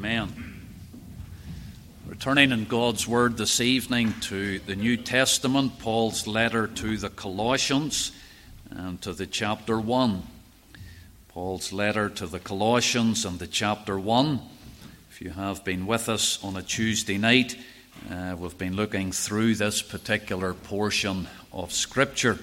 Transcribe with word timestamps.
Amen. 0.00 0.32
Returning 2.06 2.52
in 2.52 2.64
God's 2.64 3.06
Word 3.06 3.36
this 3.36 3.60
evening 3.60 4.14
to 4.22 4.58
the 4.60 4.74
New 4.74 4.96
Testament, 4.96 5.78
Paul's 5.78 6.26
letter 6.26 6.66
to 6.66 6.96
the 6.96 7.10
Colossians 7.10 8.10
and 8.70 8.98
to 9.02 9.12
the 9.12 9.26
chapter 9.26 9.78
1. 9.78 10.22
Paul's 11.28 11.70
letter 11.70 12.08
to 12.08 12.26
the 12.26 12.38
Colossians 12.38 13.26
and 13.26 13.38
the 13.38 13.46
chapter 13.46 14.00
1. 14.00 14.40
If 15.10 15.20
you 15.20 15.32
have 15.32 15.66
been 15.66 15.86
with 15.86 16.08
us 16.08 16.42
on 16.42 16.56
a 16.56 16.62
Tuesday 16.62 17.18
night, 17.18 17.58
uh, 18.10 18.36
we've 18.38 18.56
been 18.56 18.76
looking 18.76 19.12
through 19.12 19.56
this 19.56 19.82
particular 19.82 20.54
portion 20.54 21.28
of 21.52 21.74
Scripture. 21.74 22.38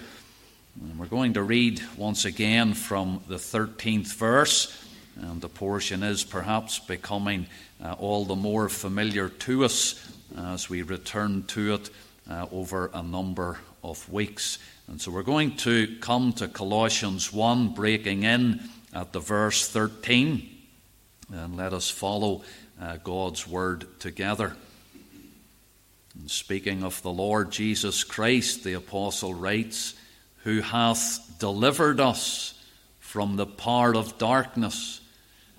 And 0.80 1.00
we're 1.00 1.08
going 1.08 1.34
to 1.34 1.42
read 1.42 1.82
once 1.98 2.24
again 2.24 2.76
from 2.76 3.24
the 3.28 3.38
13th 3.38 4.14
verse, 4.14 4.87
and 5.22 5.42
the 5.42 5.50
portion 5.50 6.04
is 6.04 6.24
perhaps 6.24 6.80
becoming 6.80 7.48
uh, 7.84 7.94
all 7.94 8.26
the 8.26 8.36
more 8.36 8.70
familiar 8.70 9.30
to 9.30 9.66
us 9.66 9.96
as 10.38 10.70
we 10.70 10.82
return 10.82 11.44
to 11.48 11.76
it 11.76 11.90
uh, 12.30 12.46
over 12.52 12.92
a 12.94 13.02
number 13.02 13.60
of 13.84 14.12
weeks. 14.12 14.60
And 14.88 15.02
so 15.02 15.12
we're 15.12 15.24
going 15.24 15.56
to 15.58 15.98
come 16.00 16.34
to 16.34 16.48
Colossians 16.48 17.34
1, 17.34 17.74
breaking 17.74 18.24
in 18.24 18.62
at 18.94 19.12
the 19.14 19.20
verse 19.20 19.68
13, 19.68 20.50
and 21.34 21.58
let 21.58 21.74
us 21.74 21.90
follow 21.90 22.44
uh, 22.82 22.98
God's 23.04 23.48
word 23.48 24.00
together. 24.00 24.56
And 26.20 26.32
speaking 26.32 26.84
of 26.84 27.02
the 27.02 27.12
Lord 27.12 27.52
Jesus 27.52 28.04
Christ, 28.04 28.64
the 28.64 28.74
apostle 28.74 29.34
writes, 29.34 29.94
Who 30.44 30.62
hath 30.62 31.38
delivered 31.40 32.00
us 32.00 32.54
from 33.00 33.36
the 33.36 33.46
power 33.46 33.96
of 33.96 34.18
darkness, 34.18 35.02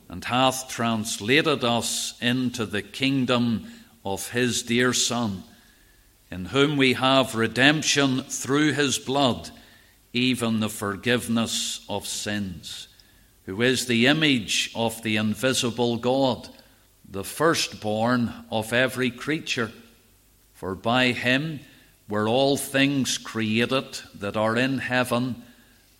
and 0.08 0.24
hath 0.24 0.68
translated 0.68 1.64
us 1.64 2.14
into 2.20 2.64
the 2.64 2.82
kingdom 2.82 3.66
of 4.04 4.30
his 4.30 4.62
dear 4.62 4.92
Son, 4.92 5.42
in 6.30 6.46
whom 6.46 6.76
we 6.76 6.94
have 6.94 7.34
redemption 7.34 8.22
through 8.22 8.72
his 8.72 8.98
blood, 8.98 9.50
even 10.12 10.60
the 10.60 10.68
forgiveness 10.68 11.84
of 11.88 12.06
sins, 12.06 12.88
who 13.44 13.60
is 13.60 13.86
the 13.86 14.06
image 14.06 14.70
of 14.74 15.02
the 15.02 15.16
invisible 15.16 15.96
God, 15.98 16.48
the 17.10 17.24
firstborn 17.24 18.32
of 18.50 18.72
every 18.72 19.10
creature. 19.10 19.72
For 20.54 20.74
by 20.74 21.12
him 21.12 21.60
were 22.08 22.28
all 22.28 22.56
things 22.56 23.18
created 23.18 24.00
that 24.14 24.36
are 24.36 24.56
in 24.56 24.78
heaven 24.78 25.42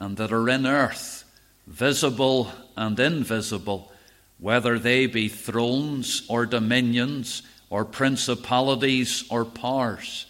and 0.00 0.16
that 0.16 0.32
are 0.32 0.48
in 0.48 0.66
earth, 0.66 1.24
visible 1.66 2.50
and 2.76 2.98
invisible, 2.98 3.92
whether 4.38 4.78
they 4.78 5.06
be 5.06 5.28
thrones 5.28 6.22
or 6.28 6.46
dominions 6.46 7.42
or 7.70 7.84
principalities 7.84 9.24
or 9.30 9.44
powers. 9.44 10.26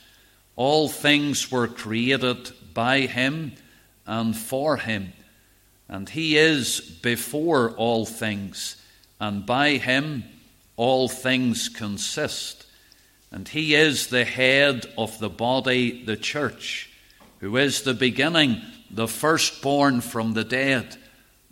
All 0.56 0.89
things 0.89 1.51
were 1.51 1.69
created 1.69 2.51
by 2.75 3.03
him 3.03 3.53
and 4.06 4.36
for 4.36 4.77
him. 4.77 5.12
And 5.89 6.09
he 6.09 6.36
is 6.36 6.81
before 6.81 7.70
all 7.73 8.05
things, 8.05 8.77
and 9.20 9.47
by 9.47 9.73
him 9.73 10.25
all 10.77 11.09
things 11.09 11.69
consist. 11.69 12.67
And 13.31 13.48
he 13.48 13.75
is 13.75 14.09
the 14.09 14.25
head 14.25 14.86
of 14.98 15.19
the 15.19 15.31
body, 15.31 16.05
the 16.05 16.17
church, 16.17 16.91
who 17.41 17.56
is 17.56 17.83
the 17.83 17.95
beginning, 17.95 18.61
the 18.91 19.09
firstborn 19.09 20.01
from 20.01 20.34
the 20.34 20.45
dead, 20.45 20.97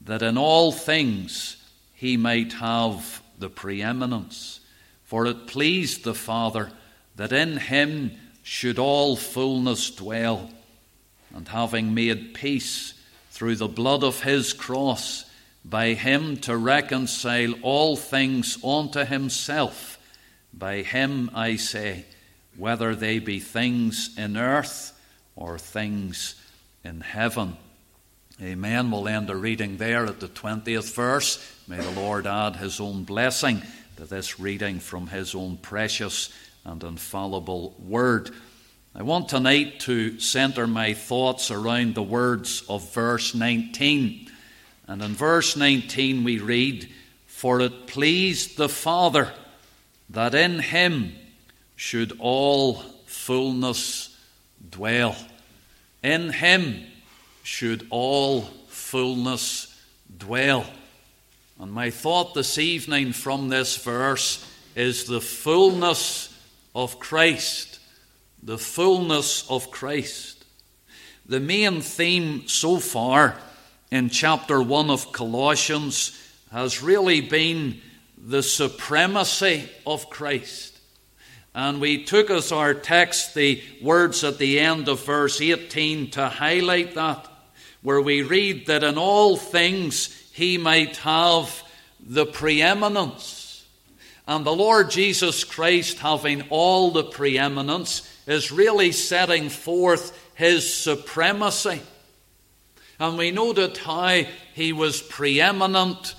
that 0.05 0.23
in 0.23 0.37
all 0.37 0.73
things 0.73 1.57
he 1.97 2.17
might 2.17 2.53
have 2.55 3.21
the 3.39 3.51
preeminence. 3.51 4.61
For 5.03 5.27
it 5.27 5.49
pleased 5.49 6.05
the 6.05 6.15
Father 6.15 6.71
that 7.17 7.33
in 7.33 7.57
him 7.57 8.13
should 8.45 8.79
all 8.79 9.17
fullness 9.17 9.91
dwell, 9.91 10.51
and 11.35 11.49
having 11.49 11.95
made 11.95 12.35
peace 12.35 12.95
through 13.33 13.57
the 13.57 13.69
blood 13.69 14.05
of 14.05 14.23
his 14.23 14.53
cross, 14.53 15.29
by 15.65 15.95
him 15.95 16.37
to 16.37 16.57
reconcile 16.57 17.53
all 17.63 17.97
things 17.97 18.63
unto 18.63 19.05
himself 19.05 19.97
by 20.57 20.83
him, 20.83 21.31
I 21.35 21.57
say, 21.57 22.07
whether 22.57 22.95
they 22.95 23.19
be 23.19 23.41
things 23.41 24.15
in 24.17 24.37
earth 24.37 24.99
or 25.35 25.59
things 25.59 26.35
in 26.83 27.03
heaven. 27.03 27.57
Amen. 28.41 28.91
We'll 28.91 29.09
end 29.09 29.27
the 29.27 29.37
reading 29.37 29.77
there 29.77 30.07
at 30.07 30.21
the 30.21 30.29
20th 30.29 30.95
verse. 30.95 31.56
May 31.69 31.79
the 31.79 32.01
Lord 32.01 32.29
add 32.29 32.55
his 32.55 32.79
own 32.79 33.03
blessing 33.03 33.61
to 33.97 34.05
this 34.05 34.39
reading 34.39 34.79
from 34.79 35.09
his 35.09 35.35
own 35.35 35.57
precious 35.57 36.33
and 36.65 36.81
infallible 36.85 37.75
word. 37.85 38.31
I 38.95 39.03
want 39.03 39.29
tonight 39.29 39.81
to 39.81 40.21
center 40.21 40.69
my 40.69 40.95
thoughts 40.95 41.51
around 41.51 41.97
the 41.97 42.05
words 42.05 42.63
of 42.69 42.93
verse 42.93 43.35
19. 43.35 44.31
And 44.87 45.03
in 45.03 45.15
verse 45.15 45.57
19 45.57 46.23
we 46.23 46.39
read, 46.39 46.89
For 47.27 47.61
it 47.61 47.89
pleased 47.89 48.57
the 48.57 48.69
Father 48.69 49.33
that 50.11 50.37
in 50.37 50.61
him 50.61 51.17
should 51.75 52.13
all 52.21 52.75
fullness 53.07 54.17
dwell. 54.71 55.17
In 56.05 56.31
him 56.31 56.85
should 57.43 57.89
all 57.91 58.43
fullness 58.69 59.83
dwell. 60.17 60.65
And 61.59 61.73
my 61.73 61.89
thought 61.89 62.35
this 62.35 62.59
evening 62.59 63.13
from 63.13 63.49
this 63.49 63.77
verse 63.79 64.47
is 64.75 65.05
the 65.05 65.23
fullness 65.23 66.35
of 66.75 66.99
Christ. 66.99 67.79
The 68.43 68.59
fullness 68.59 69.49
of 69.49 69.71
Christ. 69.71 70.45
The 71.25 71.41
main 71.41 71.81
theme 71.81 72.47
so 72.47 72.77
far 72.79 73.37
in 73.91 74.11
chapter 74.11 74.61
1 74.61 74.91
of 74.91 75.13
Colossians 75.13 76.21
has 76.53 76.83
really 76.83 77.23
been 77.23 77.81
the 78.19 78.43
supremacy 78.43 79.69
of 79.87 80.11
Christ. 80.11 80.79
And 81.55 81.81
we 81.81 82.05
took 82.05 82.29
as 82.29 82.53
our 82.53 82.75
text 82.75 83.35
the 83.35 83.63
words 83.81 84.25
at 84.25 84.37
the 84.37 84.61
end 84.61 84.89
of 84.89 85.07
verse 85.07 85.41
18 85.41 86.11
to 86.11 86.29
highlight 86.29 86.95
that, 86.97 87.27
where 87.81 88.01
we 88.03 88.21
read 88.21 88.67
that 88.67 88.85
in 88.85 88.99
all 88.99 89.39
things 89.39 90.16
he 90.37 90.59
might 90.59 90.99
have 90.99 91.63
the 91.99 92.27
preeminence. 92.27 93.65
And 94.29 94.45
the 94.45 94.55
Lord 94.55 94.91
Jesus 94.91 95.45
Christ, 95.45 95.99
having 95.99 96.43
all 96.51 96.91
the 96.91 97.05
preeminence, 97.05 98.07
is 98.27 98.53
really 98.53 98.93
setting 98.93 99.49
forth 99.49 100.15
his 100.35 100.71
supremacy. 100.75 101.81
And 103.01 103.17
we 103.17 103.31
noted 103.31 103.79
how 103.79 104.25
he 104.53 104.75
was 104.75 105.01
preeminent 105.01 106.15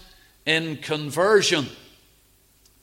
in 0.48 0.78
conversion. 0.78 1.68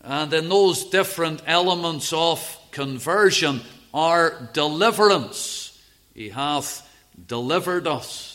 And 0.03 0.33
in 0.33 0.49
those 0.49 0.85
different 0.85 1.43
elements 1.49 2.13
of 2.13 2.59
conversion 2.71 3.61
are 3.93 4.51
deliverance. 4.53 5.83
He 6.15 6.29
hath 6.29 6.89
delivered 7.27 7.89
us. 7.89 8.34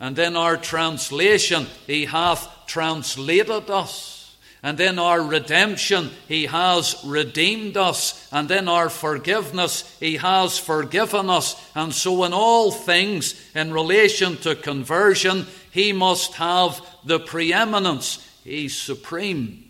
And 0.00 0.18
in 0.18 0.34
our 0.34 0.56
translation, 0.56 1.66
He 1.86 2.06
hath 2.06 2.48
translated 2.66 3.70
us. 3.70 4.16
And 4.62 4.80
in 4.80 4.98
our 4.98 5.22
redemption, 5.22 6.10
He 6.26 6.46
has 6.46 6.96
redeemed 7.04 7.76
us. 7.76 8.26
And 8.32 8.50
in 8.50 8.66
our 8.66 8.88
forgiveness, 8.88 9.96
He 10.00 10.16
has 10.16 10.58
forgiven 10.58 11.28
us. 11.28 11.54
And 11.74 11.94
so, 11.94 12.24
in 12.24 12.32
all 12.32 12.70
things 12.70 13.34
in 13.54 13.72
relation 13.74 14.38
to 14.38 14.54
conversion, 14.54 15.46
He 15.70 15.92
must 15.92 16.34
have 16.34 16.80
the 17.04 17.20
preeminence. 17.20 18.26
He's 18.42 18.76
supreme. 18.76 19.64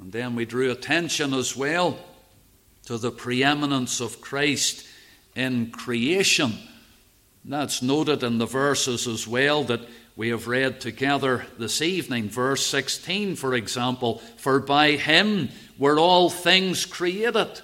And 0.00 0.10
then 0.10 0.34
we 0.34 0.46
drew 0.46 0.72
attention 0.72 1.32
as 1.32 1.56
well 1.56 1.98
to 2.86 2.98
the 2.98 3.12
preeminence 3.12 4.00
of 4.00 4.20
Christ 4.20 4.86
in 5.36 5.70
creation. 5.70 6.54
That's 7.44 7.82
noted 7.82 8.22
in 8.22 8.38
the 8.38 8.46
verses 8.46 9.06
as 9.06 9.26
well 9.26 9.64
that 9.64 9.80
we 10.16 10.28
have 10.28 10.46
read 10.46 10.80
together 10.80 11.46
this 11.58 11.80
evening. 11.80 12.28
Verse 12.28 12.66
16, 12.66 13.36
for 13.36 13.54
example, 13.54 14.18
for 14.36 14.60
by 14.60 14.92
him 14.92 15.48
were 15.78 15.98
all 15.98 16.28
things 16.28 16.84
created. 16.84 17.60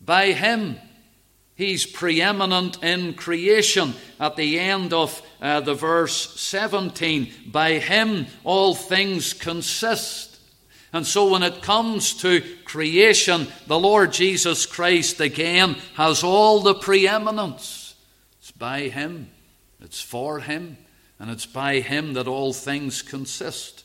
By 0.00 0.32
him. 0.32 0.76
He's 1.54 1.86
preeminent 1.86 2.84
in 2.84 3.14
creation. 3.14 3.94
At 4.20 4.36
the 4.36 4.60
end 4.60 4.92
of 4.92 5.20
uh, 5.40 5.60
the 5.60 5.74
verse 5.74 6.38
17, 6.38 7.32
by 7.46 7.78
him 7.78 8.26
all 8.44 8.74
things 8.74 9.32
consist. 9.32 10.38
And 10.92 11.06
so 11.06 11.32
when 11.32 11.42
it 11.42 11.62
comes 11.62 12.14
to 12.18 12.42
creation, 12.64 13.48
the 13.66 13.78
Lord 13.78 14.12
Jesus 14.12 14.66
Christ 14.66 15.20
again 15.20 15.74
has 15.94 16.22
all 16.22 16.60
the 16.60 16.74
preeminence. 16.74 17.87
It's 18.48 18.56
by 18.56 18.88
Him, 18.88 19.28
it's 19.78 20.00
for 20.00 20.40
Him, 20.40 20.78
and 21.18 21.30
it's 21.30 21.44
by 21.44 21.80
Him 21.80 22.14
that 22.14 22.26
all 22.26 22.54
things 22.54 23.02
consist. 23.02 23.84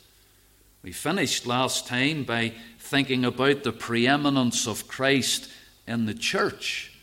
We 0.83 0.93
finished 0.93 1.45
last 1.45 1.85
time 1.85 2.23
by 2.23 2.53
thinking 2.79 3.25
about 3.25 3.63
the 3.63 3.73
preeminence 3.73 4.65
of 4.65 4.87
Christ 4.87 5.51
in 5.85 6.05
the 6.05 6.13
church. 6.13 6.93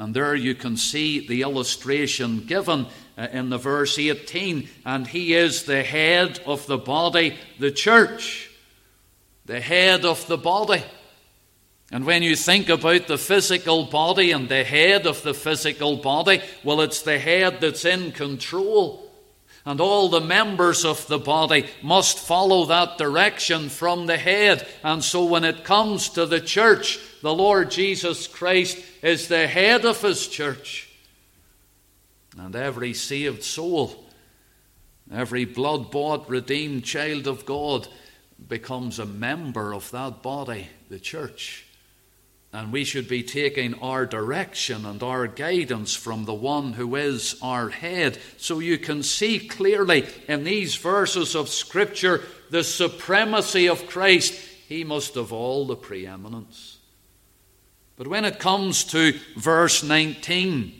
And 0.00 0.14
there 0.14 0.34
you 0.34 0.56
can 0.56 0.76
see 0.76 1.24
the 1.24 1.42
illustration 1.42 2.40
given 2.40 2.86
uh, 3.16 3.28
in 3.30 3.50
the 3.50 3.58
verse 3.58 4.00
18. 4.00 4.68
And 4.84 5.06
he 5.06 5.34
is 5.34 5.62
the 5.62 5.84
head 5.84 6.40
of 6.44 6.66
the 6.66 6.78
body, 6.78 7.36
the 7.60 7.70
church. 7.70 8.50
The 9.44 9.60
head 9.60 10.04
of 10.04 10.26
the 10.26 10.38
body. 10.38 10.82
And 11.92 12.04
when 12.04 12.22
you 12.22 12.34
think 12.34 12.68
about 12.68 13.06
the 13.06 13.18
physical 13.18 13.84
body 13.84 14.32
and 14.32 14.48
the 14.48 14.64
head 14.64 15.06
of 15.06 15.22
the 15.22 15.34
physical 15.34 15.96
body, 15.96 16.40
well, 16.64 16.80
it's 16.80 17.02
the 17.02 17.18
head 17.18 17.60
that's 17.60 17.84
in 17.84 18.10
control. 18.10 19.08
And 19.64 19.80
all 19.80 20.08
the 20.08 20.20
members 20.20 20.84
of 20.84 21.06
the 21.06 21.18
body 21.18 21.66
must 21.82 22.18
follow 22.18 22.66
that 22.66 22.98
direction 22.98 23.68
from 23.68 24.06
the 24.06 24.16
head. 24.16 24.66
And 24.82 25.02
so 25.02 25.24
when 25.24 25.44
it 25.44 25.64
comes 25.64 26.08
to 26.10 26.26
the 26.26 26.40
church, 26.40 27.00
the 27.22 27.34
Lord 27.34 27.70
Jesus 27.70 28.28
Christ 28.28 28.78
is 29.02 29.28
the 29.28 29.46
head 29.46 29.84
of 29.84 30.02
his 30.02 30.28
church. 30.28 30.88
And 32.38 32.54
every 32.54 32.94
saved 32.94 33.42
soul, 33.42 34.04
every 35.12 35.44
blood 35.44 35.90
bought, 35.90 36.28
redeemed 36.28 36.84
child 36.84 37.26
of 37.26 37.46
God 37.46 37.88
becomes 38.48 38.98
a 38.98 39.06
member 39.06 39.72
of 39.74 39.90
that 39.92 40.22
body, 40.22 40.68
the 40.88 41.00
church. 41.00 41.65
And 42.56 42.72
we 42.72 42.84
should 42.84 43.06
be 43.06 43.22
taking 43.22 43.74
our 43.80 44.06
direction 44.06 44.86
and 44.86 45.02
our 45.02 45.26
guidance 45.26 45.94
from 45.94 46.24
the 46.24 46.32
one 46.32 46.72
who 46.72 46.96
is 46.96 47.36
our 47.42 47.68
head. 47.68 48.16
So 48.38 48.60
you 48.60 48.78
can 48.78 49.02
see 49.02 49.40
clearly 49.40 50.06
in 50.26 50.44
these 50.44 50.74
verses 50.74 51.34
of 51.34 51.50
Scripture 51.50 52.22
the 52.48 52.64
supremacy 52.64 53.68
of 53.68 53.86
Christ. 53.86 54.32
He 54.68 54.84
must 54.84 55.16
have 55.16 55.34
all 55.34 55.66
the 55.66 55.76
preeminence. 55.76 56.78
But 57.94 58.08
when 58.08 58.24
it 58.24 58.38
comes 58.38 58.84
to 58.84 59.12
verse 59.36 59.82
19, 59.82 60.72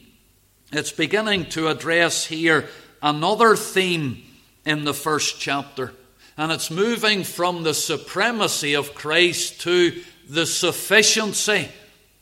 it's 0.73 0.93
beginning 0.93 1.51
to 1.51 1.69
address 1.69 2.25
here 2.25 2.71
another 3.03 3.55
theme 3.55 4.23
in 4.65 4.85
the 4.85 4.95
first 4.95 5.41
chapter. 5.41 5.93
And 6.39 6.51
it's 6.51 6.71
moving 6.71 7.23
from 7.23 7.65
the 7.65 7.75
supremacy 7.75 8.75
of 8.75 8.95
Christ 8.95 9.61
to 9.63 10.03
the 10.29 10.47
sufficiency 10.47 11.69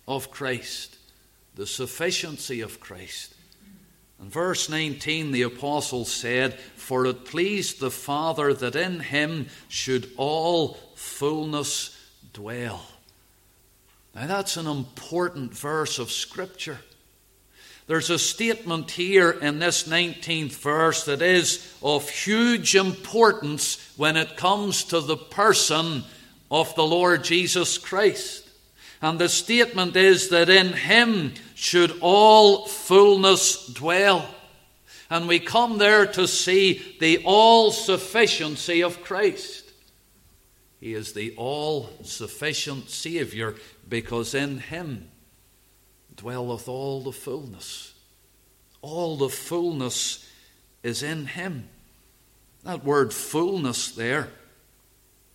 of 0.06 0.30
Christ. 0.30 0.98
The 1.54 1.66
sufficiency 1.66 2.60
of 2.60 2.80
Christ. 2.80 3.34
In 4.20 4.30
verse 4.30 4.68
19, 4.68 5.32
the 5.32 5.42
apostle 5.42 6.04
said, 6.04 6.54
For 6.76 7.06
it 7.06 7.24
pleased 7.24 7.80
the 7.80 7.90
Father 7.90 8.54
that 8.54 8.76
in 8.76 9.00
him 9.00 9.46
should 9.68 10.10
all 10.16 10.74
fullness 10.94 11.96
dwell. 12.32 12.84
Now, 14.14 14.26
that's 14.26 14.56
an 14.56 14.66
important 14.66 15.54
verse 15.54 15.98
of 15.98 16.10
Scripture. 16.10 16.78
There's 17.86 18.10
a 18.10 18.18
statement 18.18 18.92
here 18.92 19.30
in 19.30 19.58
this 19.58 19.86
19th 19.86 20.52
verse 20.52 21.04
that 21.04 21.20
is 21.20 21.76
of 21.82 22.08
huge 22.08 22.74
importance 22.74 23.92
when 23.96 24.16
it 24.16 24.36
comes 24.36 24.84
to 24.84 25.00
the 25.00 25.18
person 25.18 26.04
of 26.54 26.72
the 26.76 26.86
Lord 26.86 27.24
Jesus 27.24 27.78
Christ. 27.78 28.48
And 29.02 29.18
the 29.18 29.28
statement 29.28 29.96
is 29.96 30.28
that 30.28 30.48
in 30.48 30.72
him 30.72 31.34
should 31.56 31.98
all 32.00 32.66
fullness 32.66 33.66
dwell. 33.66 34.24
And 35.10 35.26
we 35.26 35.40
come 35.40 35.78
there 35.78 36.06
to 36.06 36.28
see 36.28 36.96
the 37.00 37.20
all 37.24 37.72
sufficiency 37.72 38.84
of 38.84 39.02
Christ. 39.02 39.72
He 40.78 40.94
is 40.94 41.12
the 41.12 41.34
all 41.36 41.90
sufficient 42.04 42.88
Saviour 42.88 43.56
because 43.88 44.32
in 44.32 44.58
him 44.58 45.08
dwelleth 46.14 46.68
all 46.68 47.02
the 47.02 47.12
fullness. 47.12 47.94
All 48.80 49.16
the 49.16 49.28
fullness 49.28 50.24
is 50.84 51.02
in 51.02 51.26
him. 51.26 51.68
That 52.62 52.84
word 52.84 53.12
fullness 53.12 53.90
there 53.90 54.30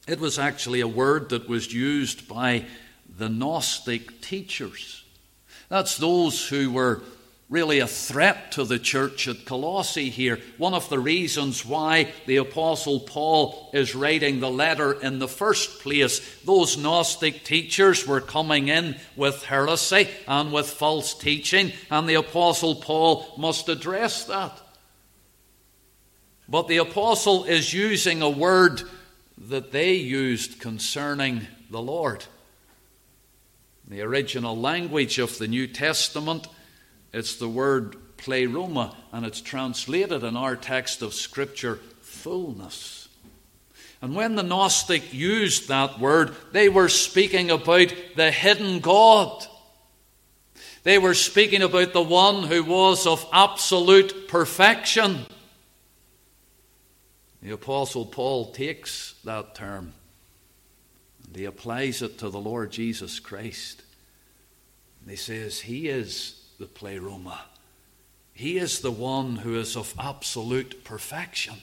it 0.09 0.19
was 0.19 0.39
actually 0.39 0.81
a 0.81 0.87
word 0.87 1.29
that 1.29 1.47
was 1.47 1.71
used 1.71 2.27
by 2.27 2.65
the 3.17 3.29
Gnostic 3.29 4.21
teachers. 4.21 5.03
That's 5.69 5.97
those 5.97 6.47
who 6.47 6.71
were 6.71 7.03
really 7.47 7.79
a 7.79 7.87
threat 7.87 8.53
to 8.53 8.63
the 8.63 8.79
church 8.79 9.27
at 9.27 9.45
Colossae 9.45 10.09
here. 10.09 10.39
One 10.57 10.73
of 10.73 10.89
the 10.89 10.97
reasons 10.97 11.63
why 11.63 12.11
the 12.25 12.37
Apostle 12.37 13.01
Paul 13.01 13.69
is 13.71 13.93
writing 13.93 14.39
the 14.39 14.49
letter 14.49 14.93
in 14.93 15.19
the 15.19 15.27
first 15.27 15.79
place. 15.79 16.21
Those 16.43 16.75
Gnostic 16.75 17.43
teachers 17.43 18.07
were 18.07 18.21
coming 18.21 18.67
in 18.67 18.95
with 19.15 19.43
heresy 19.43 20.09
and 20.27 20.51
with 20.51 20.69
false 20.69 21.13
teaching, 21.13 21.71
and 21.91 22.09
the 22.09 22.15
Apostle 22.15 22.75
Paul 22.75 23.27
must 23.37 23.69
address 23.69 24.25
that. 24.25 24.59
But 26.47 26.67
the 26.67 26.77
Apostle 26.77 27.45
is 27.45 27.75
using 27.75 28.23
a 28.23 28.29
word 28.29 28.81
that 29.47 29.71
they 29.71 29.93
used 29.93 30.59
concerning 30.59 31.47
the 31.69 31.81
Lord. 31.81 32.25
The 33.87 34.01
original 34.01 34.57
language 34.57 35.17
of 35.17 35.37
the 35.37 35.47
New 35.47 35.67
Testament, 35.67 36.47
it's 37.13 37.37
the 37.37 37.49
word 37.49 37.95
pleroma, 38.17 38.95
and 39.11 39.25
it's 39.25 39.41
translated 39.41 40.23
in 40.23 40.35
our 40.35 40.55
text 40.55 41.01
of 41.01 41.13
Scripture, 41.13 41.79
fullness. 42.01 43.07
And 44.01 44.15
when 44.15 44.35
the 44.35 44.43
Gnostic 44.43 45.13
used 45.13 45.67
that 45.67 45.99
word, 45.99 46.35
they 46.51 46.69
were 46.69 46.89
speaking 46.89 47.49
about 47.49 47.93
the 48.15 48.31
hidden 48.31 48.79
God. 48.79 49.45
They 50.83 50.97
were 50.97 51.13
speaking 51.13 51.61
about 51.61 51.93
the 51.93 52.01
one 52.01 52.43
who 52.43 52.63
was 52.63 53.05
of 53.05 53.25
absolute 53.33 54.27
perfection. 54.27 55.25
The 57.41 57.51
Apostle 57.51 58.05
Paul 58.05 58.51
takes 58.51 59.15
that 59.23 59.55
term 59.55 59.93
and 61.29 61.35
he 61.35 61.45
applies 61.45 62.01
it 62.01 62.17
to 62.19 62.29
the 62.29 62.39
Lord 62.39 62.71
Jesus 62.71 63.19
Christ. 63.19 63.83
And 65.01 65.11
he 65.11 65.15
says, 65.15 65.59
He 65.61 65.87
is 65.87 66.43
the 66.59 66.65
pleroma. 66.65 67.41
He 68.33 68.57
is 68.57 68.79
the 68.79 68.91
one 68.91 69.35
who 69.35 69.59
is 69.59 69.75
of 69.75 69.93
absolute 69.99 70.83
perfection. 70.83 71.55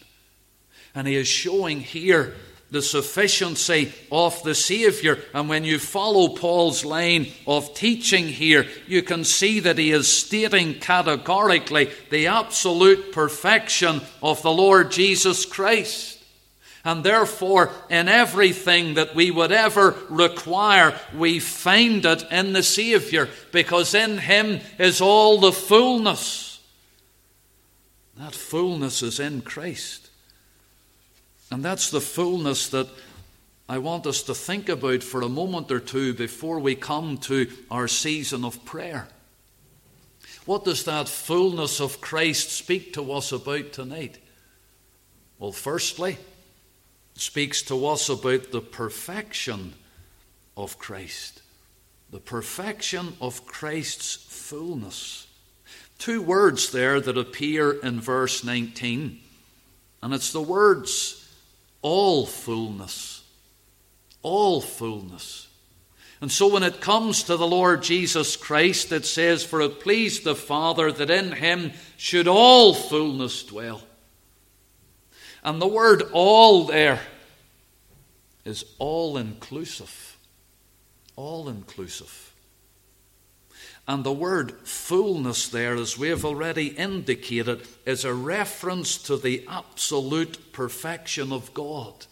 And 0.95 1.09
he 1.09 1.17
is 1.17 1.27
showing 1.27 1.81
here 1.81 2.35
the 2.71 2.83
sufficiency 2.83 3.93
of 4.11 4.43
the 4.43 4.55
Saviour. 4.55 5.19
And 5.33 5.49
when 5.49 5.65
you 5.65 5.79
follow 5.79 6.29
Paul's 6.29 6.85
line 6.85 7.29
of 7.47 7.75
teaching 7.75 8.27
here, 8.27 8.67
you 8.87 9.03
can 9.03 9.25
see 9.25 9.61
that 9.61 9.79
he 9.79 9.93
is 9.93 10.13
stating 10.13 10.81
categorically 10.81 11.91
the 12.11 12.27
absolute 12.27 13.13
perfection 13.13 14.01
of 14.23 14.43
the 14.43 14.51
Lord 14.51 14.91
Jesus 14.91 15.45
Christ. 15.45 16.17
And 16.85 17.03
therefore, 17.03 17.73
in 17.91 18.07
everything 18.07 18.95
that 18.95 19.17
we 19.17 19.33
would 19.33 19.51
ever 19.51 19.97
require, 20.09 20.97
we 21.13 21.41
find 21.41 22.05
it 22.05 22.25
in 22.31 22.53
the 22.53 22.63
Saviour, 22.63 23.29
because 23.51 23.93
in 23.93 24.19
Him 24.19 24.61
is 24.79 25.01
all 25.01 25.41
the 25.41 25.51
fullness. 25.51 26.61
That 28.17 28.37
fullness 28.37 29.03
is 29.03 29.19
in 29.19 29.41
Christ. 29.41 30.06
And 31.51 31.65
that's 31.65 31.91
the 31.91 32.01
fullness 32.01 32.69
that 32.71 32.89
I 33.69 33.79
want 33.79 34.07
us 34.07 34.23
to 34.25 34.35
think 34.35 34.69
about 34.69 35.03
for 35.03 35.23
a 35.23 35.29
moment 35.29 35.71
or 35.73 35.81
two 35.81 36.15
before 36.15 36.61
we 36.61 36.75
come 36.75 37.19
to 37.19 37.49
our 37.71 37.89
season 37.89 38.45
of 38.45 38.65
prayer. 38.65 39.09
What 40.45 40.65
does 40.65 40.85
that 40.85 41.09
fullness 41.09 41.81
of 41.81 42.01
Christ 42.01 42.51
speak 42.51 42.93
to 42.93 43.13
us 43.13 43.33
about 43.33 43.73
tonight? 43.73 44.19
Well, 45.39 45.53
firstly, 45.53 46.19
it 47.15 47.21
speaks 47.21 47.63
to 47.63 47.87
us 47.87 48.09
about 48.09 48.53
the 48.53 48.61
perfection 48.61 49.75
of 50.57 50.79
Christ. 50.79 51.43
The 52.13 52.21
perfection 52.21 53.15
of 53.21 53.47
Christ's 53.47 54.15
fullness. 54.15 55.27
Two 55.99 56.23
words 56.23 56.71
there 56.71 57.01
that 57.01 57.19
appear 57.19 57.73
in 57.73 58.01
verse 58.01 58.45
19, 58.45 59.19
and 60.03 60.15
it's 60.15 60.33
the 60.33 60.41
words 60.41 61.26
all 61.87 62.27
fullness. 62.27 63.23
All 64.23 64.61
fullness. 64.61 65.47
And 66.21 66.33
so 66.33 66.53
when 66.53 66.65
it 66.65 66.81
comes 66.81 67.23
to 67.25 67.37
the 67.37 67.47
Lord 67.47 67.85
Jesus 67.85 68.35
Christ, 68.35 68.91
it 68.91 69.07
says, 69.07 69.45
For 69.45 69.61
it 69.61 69.79
pleased 69.79 70.25
the 70.25 70.35
Father 70.35 70.91
that 70.91 71.11
in 71.11 71.31
him 71.31 71.71
should 71.97 72.27
all 72.27 72.75
fullness 72.75 73.45
dwell. 73.45 73.83
And 75.45 75.63
the 75.63 75.69
word 75.69 76.03
all 76.13 76.65
there 76.65 76.99
is 78.45 78.65
all 78.81 79.17
inclusive. 79.17 80.19
All 81.15 81.49
inclusive. 81.49 82.35
And 83.89 84.03
the 84.03 84.13
word 84.13 84.53
fullness 84.67 85.49
there, 85.49 85.77
as 85.77 85.97
we 85.97 86.09
have 86.09 86.25
already 86.25 86.69
indicated, 86.69 87.63
is 87.85 88.05
a 88.05 88.13
reference 88.13 88.99
to 89.05 89.17
the 89.17 89.45
absolute 89.49 90.53
perfection 90.53 91.33
of 91.33 91.55
God. 91.55 92.07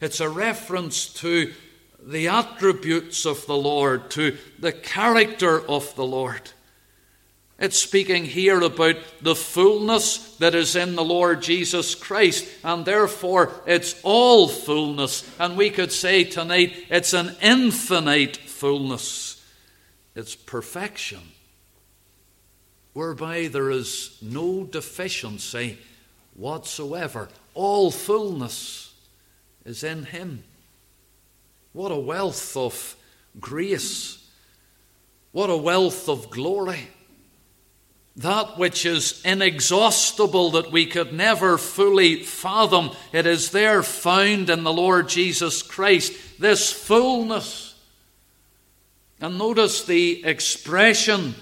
It's 0.00 0.20
a 0.20 0.28
reference 0.28 1.12
to 1.14 1.52
the 2.00 2.28
attributes 2.28 3.26
of 3.26 3.44
the 3.46 3.56
Lord, 3.56 4.10
to 4.12 4.36
the 4.58 4.72
character 4.72 5.60
of 5.68 5.94
the 5.96 6.06
Lord. 6.06 6.52
It's 7.58 7.76
speaking 7.76 8.24
here 8.24 8.60
about 8.60 8.96
the 9.20 9.34
fullness 9.34 10.36
that 10.36 10.54
is 10.54 10.76
in 10.76 10.94
the 10.94 11.04
Lord 11.04 11.42
Jesus 11.42 11.96
Christ, 11.96 12.46
and 12.62 12.84
therefore 12.84 13.50
it's 13.66 14.00
all 14.04 14.46
fullness. 14.46 15.28
And 15.40 15.56
we 15.56 15.70
could 15.70 15.90
say 15.90 16.22
tonight 16.22 16.72
it's 16.88 17.14
an 17.14 17.34
infinite 17.42 18.36
fullness, 18.36 19.27
it's 20.18 20.34
perfection, 20.34 21.20
whereby 22.92 23.46
there 23.46 23.70
is 23.70 24.18
no 24.20 24.64
deficiency 24.64 25.78
whatsoever. 26.34 27.28
All 27.54 27.92
fullness 27.92 28.92
is 29.64 29.84
in 29.84 30.06
Him. 30.06 30.42
What 31.72 31.92
a 31.92 31.96
wealth 31.96 32.56
of 32.56 32.96
grace! 33.38 34.28
What 35.30 35.50
a 35.50 35.56
wealth 35.56 36.08
of 36.08 36.30
glory! 36.30 36.88
that 38.16 38.58
which 38.58 38.84
is 38.84 39.22
inexhaustible 39.24 40.50
that 40.50 40.72
we 40.72 40.84
could 40.84 41.12
never 41.12 41.56
fully 41.56 42.24
fathom, 42.24 42.90
it 43.12 43.26
is 43.26 43.52
there 43.52 43.80
found 43.80 44.50
in 44.50 44.64
the 44.64 44.72
Lord 44.72 45.08
Jesus 45.08 45.62
Christ, 45.62 46.12
this 46.40 46.72
fullness. 46.72 47.67
And 49.20 49.38
notice 49.38 49.84
the 49.84 50.24
expression 50.24 51.34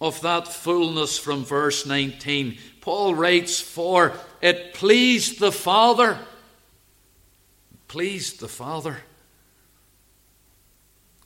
of 0.00 0.20
that 0.20 0.48
fullness 0.48 1.18
from 1.18 1.44
verse 1.44 1.86
19. 1.86 2.58
Paul 2.80 3.14
writes, 3.14 3.60
For 3.60 4.12
it 4.40 4.74
pleased 4.74 5.40
the 5.40 5.52
Father. 5.52 6.18
Pleased 7.88 8.40
the 8.40 8.48
Father. 8.48 8.98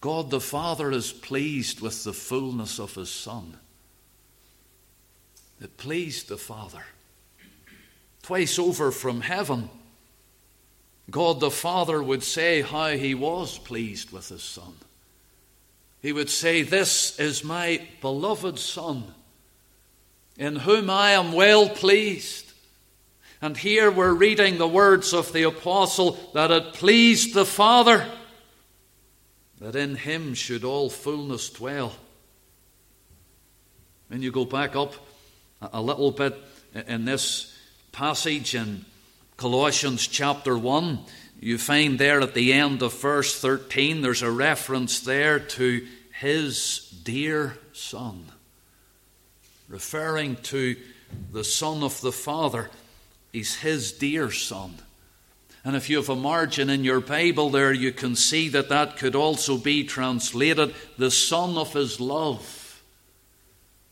God 0.00 0.30
the 0.30 0.40
Father 0.40 0.90
is 0.90 1.12
pleased 1.12 1.80
with 1.80 2.04
the 2.04 2.14
fullness 2.14 2.78
of 2.78 2.94
His 2.94 3.10
Son 3.10 3.58
It 5.60 5.76
pleased 5.76 6.28
the 6.28 6.38
Father. 6.38 6.84
Twice 8.22 8.58
over 8.58 8.90
from 8.90 9.20
heaven, 9.20 9.68
God 11.10 11.40
the 11.40 11.50
Father 11.50 12.02
would 12.02 12.22
say 12.22 12.62
how 12.62 12.90
he 12.90 13.14
was 13.14 13.58
pleased 13.58 14.12
with 14.12 14.28
his 14.28 14.42
Son. 14.42 14.74
He 16.00 16.12
would 16.12 16.30
say, 16.30 16.62
This 16.62 17.18
is 17.18 17.44
my 17.44 17.86
beloved 18.00 18.58
Son, 18.58 19.04
in 20.38 20.56
whom 20.56 20.88
I 20.88 21.12
am 21.12 21.32
well 21.32 21.68
pleased. 21.68 22.52
And 23.42 23.56
here 23.56 23.90
we're 23.90 24.12
reading 24.12 24.58
the 24.58 24.68
words 24.68 25.14
of 25.14 25.32
the 25.32 25.44
apostle 25.44 26.18
that 26.34 26.50
it 26.50 26.74
pleased 26.74 27.32
the 27.34 27.46
Father 27.46 28.06
that 29.60 29.76
in 29.76 29.94
him 29.94 30.34
should 30.34 30.64
all 30.64 30.90
fullness 30.90 31.50
dwell. 31.50 31.94
And 34.10 34.22
you 34.22 34.32
go 34.32 34.44
back 34.44 34.74
up 34.74 34.94
a 35.60 35.80
little 35.80 36.10
bit 36.10 36.36
in 36.86 37.04
this 37.04 37.56
passage 37.92 38.54
in 38.54 38.84
Colossians 39.36 40.06
chapter 40.06 40.56
1. 40.56 40.98
You 41.42 41.56
find 41.56 41.98
there 41.98 42.20
at 42.20 42.34
the 42.34 42.52
end 42.52 42.82
of 42.82 43.00
verse 43.00 43.40
13, 43.40 44.02
there's 44.02 44.20
a 44.20 44.30
reference 44.30 45.00
there 45.00 45.40
to 45.40 45.86
his 46.12 47.00
dear 47.02 47.56
Son, 47.72 48.26
referring 49.66 50.36
to 50.36 50.76
the 51.32 51.42
Son 51.42 51.82
of 51.82 51.98
the 52.02 52.12
Father. 52.12 52.70
He's 53.32 53.56
his 53.56 53.92
dear 53.92 54.30
Son. 54.30 54.74
And 55.64 55.76
if 55.76 55.88
you 55.88 55.96
have 55.96 56.10
a 56.10 56.16
margin 56.16 56.68
in 56.68 56.84
your 56.84 57.00
Bible 57.00 57.48
there, 57.48 57.72
you 57.72 57.92
can 57.92 58.16
see 58.16 58.50
that 58.50 58.68
that 58.68 58.98
could 58.98 59.14
also 59.14 59.56
be 59.56 59.84
translated 59.84 60.74
the 60.98 61.10
Son 61.10 61.56
of 61.58 61.74
His 61.74 62.00
love. 62.00 62.82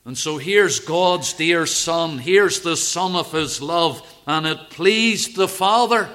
And 0.06 0.16
so 0.16 0.38
here's 0.38 0.80
God's 0.80 1.34
dear 1.34 1.66
Son. 1.66 2.16
Here's 2.16 2.60
the 2.60 2.76
Son 2.76 3.14
of 3.14 3.32
His 3.32 3.60
love. 3.60 4.02
And 4.26 4.46
it 4.46 4.70
pleased 4.70 5.36
the 5.36 5.48
Father 5.48 6.08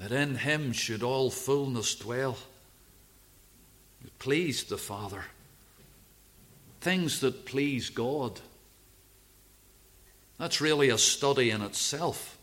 that 0.00 0.12
in 0.12 0.34
Him 0.34 0.72
should 0.72 1.02
all 1.02 1.30
fullness 1.30 1.94
dwell. 1.94 2.38
It 4.02 4.18
pleased 4.18 4.70
the 4.70 4.78
Father. 4.78 5.24
Things 6.80 7.20
that 7.20 7.44
please 7.44 7.90
God. 7.90 8.40
That's 10.38 10.62
really 10.62 10.88
a 10.88 10.96
study 10.96 11.50
in 11.50 11.60
itself. 11.60 12.38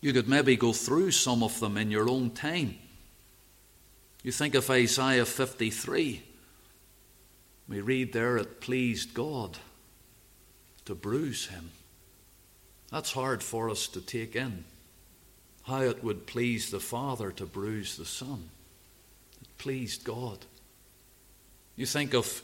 You 0.00 0.14
could 0.14 0.26
maybe 0.26 0.56
go 0.56 0.72
through 0.72 1.10
some 1.10 1.42
of 1.42 1.60
them 1.60 1.76
in 1.76 1.90
your 1.90 2.08
own 2.08 2.30
time. 2.30 2.78
You 4.22 4.32
think 4.32 4.54
of 4.54 4.70
Isaiah 4.70 5.26
53. 5.26 6.22
We 7.68 7.80
read 7.82 8.14
there 8.14 8.38
it 8.38 8.62
pleased 8.62 9.12
God 9.12 9.58
to 10.86 10.94
bruise 10.94 11.48
him. 11.48 11.72
That's 12.90 13.12
hard 13.12 13.42
for 13.42 13.68
us 13.68 13.86
to 13.88 14.00
take 14.00 14.34
in. 14.34 14.64
How 15.66 15.82
it 15.82 16.04
would 16.04 16.26
please 16.26 16.70
the 16.70 16.80
Father 16.80 17.32
to 17.32 17.44
bruise 17.44 17.96
the 17.96 18.04
Son. 18.04 18.50
It 19.42 19.48
pleased 19.58 20.04
God. 20.04 20.38
You 21.74 21.86
think 21.86 22.14
of 22.14 22.42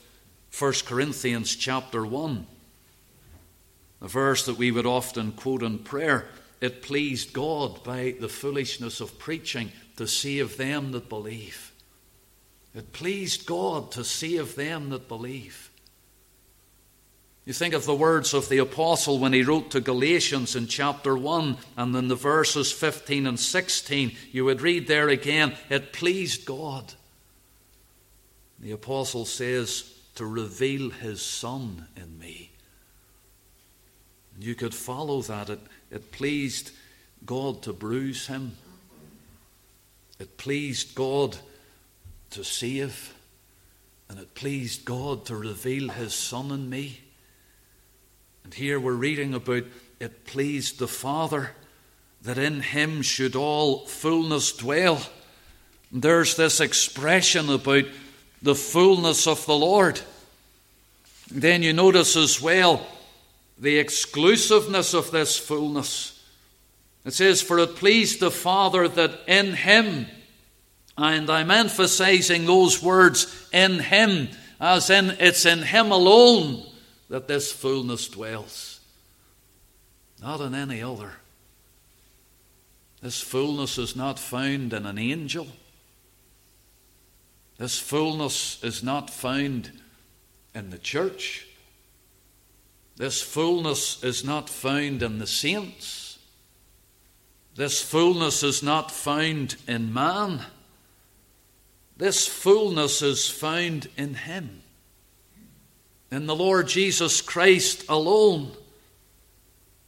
1 0.58 0.72
Corinthians 0.84 1.54
chapter 1.54 2.04
1, 2.04 2.46
a 4.00 4.08
verse 4.08 4.44
that 4.46 4.58
we 4.58 4.72
would 4.72 4.86
often 4.86 5.32
quote 5.32 5.62
in 5.62 5.78
prayer. 5.78 6.26
It 6.60 6.82
pleased 6.82 7.32
God 7.32 7.82
by 7.84 8.14
the 8.18 8.28
foolishness 8.28 9.00
of 9.00 9.18
preaching 9.18 9.70
to 9.96 10.06
save 10.08 10.56
them 10.56 10.92
that 10.92 11.08
believe. 11.08 11.72
It 12.74 12.92
pleased 12.92 13.46
God 13.46 13.92
to 13.92 14.04
save 14.04 14.56
them 14.56 14.90
that 14.90 15.06
believe. 15.08 15.70
You 17.44 17.52
think 17.52 17.74
of 17.74 17.86
the 17.86 17.94
words 17.94 18.34
of 18.34 18.48
the 18.48 18.58
apostle 18.58 19.18
when 19.18 19.32
he 19.32 19.42
wrote 19.42 19.72
to 19.72 19.80
Galatians 19.80 20.54
in 20.54 20.68
chapter 20.68 21.16
1 21.16 21.56
and 21.76 21.94
then 21.94 22.08
the 22.08 22.14
verses 22.14 22.70
15 22.70 23.26
and 23.26 23.38
16. 23.38 24.12
You 24.30 24.44
would 24.44 24.60
read 24.60 24.86
there 24.86 25.08
again, 25.08 25.56
it 25.68 25.92
pleased 25.92 26.44
God. 26.44 26.94
The 28.60 28.70
apostle 28.70 29.24
says, 29.24 29.92
to 30.14 30.26
reveal 30.26 30.90
his 30.90 31.22
Son 31.22 31.86
in 31.96 32.18
me. 32.18 32.50
You 34.38 34.54
could 34.54 34.74
follow 34.74 35.22
that. 35.22 35.50
It, 35.50 35.60
it 35.90 36.12
pleased 36.12 36.70
God 37.24 37.62
to 37.62 37.72
bruise 37.72 38.26
him, 38.26 38.56
it 40.18 40.36
pleased 40.36 40.94
God 40.94 41.36
to 42.30 42.44
save, 42.44 43.14
and 44.08 44.18
it 44.18 44.34
pleased 44.34 44.84
God 44.84 45.26
to 45.26 45.36
reveal 45.36 45.88
His 45.90 46.14
Son 46.14 46.50
in 46.50 46.68
me. 46.68 47.00
And 48.44 48.54
here 48.54 48.78
we're 48.78 48.92
reading 48.92 49.34
about 49.34 49.64
it 50.00 50.24
pleased 50.24 50.78
the 50.78 50.88
Father 50.88 51.50
that 52.22 52.38
in 52.38 52.60
Him 52.60 53.02
should 53.02 53.36
all 53.36 53.86
fullness 53.86 54.52
dwell. 54.52 55.02
And 55.92 56.02
there's 56.02 56.36
this 56.36 56.60
expression 56.60 57.48
about 57.50 57.84
the 58.40 58.54
fullness 58.54 59.26
of 59.26 59.44
the 59.46 59.54
Lord. 59.56 60.00
Then 61.30 61.62
you 61.62 61.72
notice 61.72 62.16
as 62.16 62.40
well 62.40 62.86
the 63.58 63.78
exclusiveness 63.78 64.94
of 64.94 65.10
this 65.10 65.38
fullness. 65.38 66.20
It 67.04 67.14
says, 67.14 67.42
For 67.42 67.58
it 67.58 67.76
pleased 67.76 68.20
the 68.20 68.30
Father 68.30 68.88
that 68.88 69.20
in 69.26 69.54
Him 69.54 70.06
and 70.96 71.30
I'm 71.30 71.50
emphasizing 71.50 72.44
those 72.44 72.82
words 72.82 73.48
in 73.52 73.78
Him, 73.78 74.28
as 74.60 74.90
in 74.90 75.10
it's 75.18 75.46
in 75.46 75.60
Him 75.60 75.90
alone 75.90 76.64
that 77.12 77.28
this 77.28 77.52
fullness 77.52 78.08
dwells, 78.08 78.80
not 80.22 80.40
in 80.40 80.54
any 80.54 80.82
other. 80.82 81.12
This 83.02 83.20
fullness 83.20 83.76
is 83.76 83.94
not 83.94 84.18
found 84.18 84.72
in 84.72 84.86
an 84.86 84.96
angel. 84.96 85.46
This 87.58 87.78
fullness 87.78 88.64
is 88.64 88.82
not 88.82 89.10
found 89.10 89.72
in 90.54 90.70
the 90.70 90.78
church. 90.78 91.46
This 92.96 93.20
fullness 93.20 94.02
is 94.02 94.24
not 94.24 94.48
found 94.48 95.02
in 95.02 95.18
the 95.18 95.26
saints. 95.26 96.18
This 97.56 97.82
fullness 97.82 98.42
is 98.42 98.62
not 98.62 98.90
found 98.90 99.56
in 99.68 99.92
man. 99.92 100.46
This 101.94 102.26
fullness 102.26 103.02
is 103.02 103.28
found 103.28 103.88
in 103.98 104.14
Him, 104.14 104.62
in 106.12 106.26
the 106.26 106.36
Lord 106.36 106.68
Jesus 106.68 107.22
Christ 107.22 107.86
alone, 107.88 108.52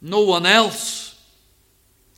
no 0.01 0.21
one 0.21 0.47
else. 0.47 1.11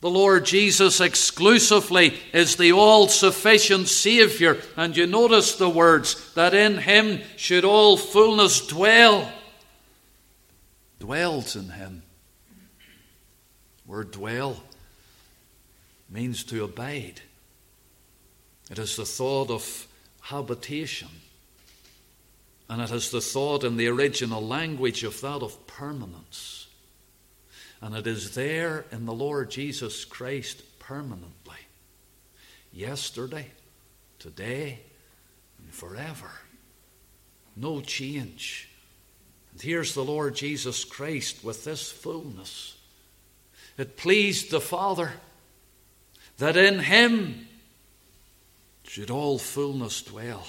The 0.00 0.08
Lord 0.08 0.46
Jesus 0.46 1.00
exclusively 1.00 2.14
is 2.32 2.56
the 2.56 2.72
all 2.72 3.08
sufficient 3.08 3.88
Saviour. 3.88 4.56
And 4.76 4.96
you 4.96 5.06
notice 5.06 5.56
the 5.56 5.68
words 5.68 6.32
that 6.34 6.54
in 6.54 6.78
Him 6.78 7.20
should 7.36 7.64
all 7.64 7.98
fullness 7.98 8.66
dwell. 8.66 9.30
Dwells 11.00 11.54
in 11.54 11.68
Him. 11.68 12.02
Word 13.86 14.12
dwell 14.12 14.56
means 16.08 16.44
to 16.44 16.64
abide. 16.64 17.20
It 18.70 18.78
is 18.78 18.96
the 18.96 19.04
thought 19.04 19.50
of 19.50 19.86
habitation. 20.22 21.08
And 22.68 22.82
it 22.82 22.90
has 22.90 23.10
the 23.10 23.20
thought 23.20 23.64
in 23.64 23.76
the 23.76 23.88
original 23.88 24.46
language 24.46 25.02
of 25.02 25.20
that 25.22 25.42
of 25.42 25.66
permanence. 25.66 26.66
And 27.80 27.94
it 27.94 28.06
is 28.06 28.34
there 28.34 28.84
in 28.90 29.06
the 29.06 29.14
Lord 29.14 29.50
Jesus 29.50 30.04
Christ 30.04 30.62
permanently. 30.78 31.56
Yesterday, 32.72 33.46
today, 34.18 34.80
and 35.58 35.72
forever. 35.72 36.30
No 37.56 37.80
change. 37.80 38.68
And 39.52 39.62
here's 39.62 39.94
the 39.94 40.04
Lord 40.04 40.34
Jesus 40.34 40.84
Christ 40.84 41.42
with 41.42 41.64
this 41.64 41.90
fullness. 41.90 42.76
It 43.76 43.96
pleased 43.96 44.50
the 44.50 44.60
Father 44.60 45.12
that 46.38 46.56
in 46.56 46.80
him 46.80 47.48
should 48.84 49.10
all 49.10 49.38
fullness 49.38 50.02
dwell. 50.02 50.46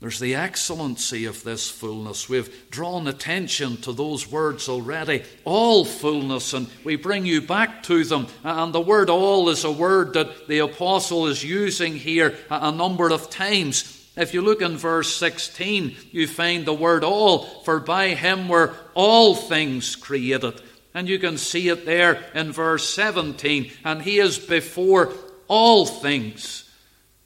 There's 0.00 0.20
the 0.20 0.36
excellency 0.36 1.24
of 1.24 1.42
this 1.42 1.68
fullness. 1.68 2.28
We've 2.28 2.70
drawn 2.70 3.08
attention 3.08 3.78
to 3.78 3.92
those 3.92 4.30
words 4.30 4.68
already. 4.68 5.24
All 5.44 5.84
fullness, 5.84 6.52
and 6.52 6.68
we 6.84 6.94
bring 6.94 7.26
you 7.26 7.40
back 7.40 7.82
to 7.84 8.04
them. 8.04 8.28
And 8.44 8.72
the 8.72 8.80
word 8.80 9.10
all 9.10 9.48
is 9.48 9.64
a 9.64 9.72
word 9.72 10.12
that 10.12 10.46
the 10.46 10.60
apostle 10.60 11.26
is 11.26 11.42
using 11.42 11.96
here 11.96 12.36
a 12.48 12.70
number 12.70 13.10
of 13.10 13.28
times. 13.28 13.96
If 14.16 14.34
you 14.34 14.42
look 14.42 14.62
in 14.62 14.76
verse 14.76 15.12
16, 15.16 15.96
you 16.12 16.28
find 16.28 16.64
the 16.64 16.72
word 16.72 17.02
all, 17.02 17.44
for 17.64 17.80
by 17.80 18.10
him 18.10 18.48
were 18.48 18.74
all 18.94 19.34
things 19.34 19.96
created. 19.96 20.60
And 20.94 21.08
you 21.08 21.18
can 21.18 21.38
see 21.38 21.68
it 21.68 21.86
there 21.86 22.24
in 22.34 22.52
verse 22.52 22.88
17. 22.88 23.72
And 23.84 24.02
he 24.02 24.20
is 24.20 24.38
before 24.38 25.12
all 25.48 25.86
things. 25.86 26.70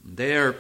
There 0.05 0.57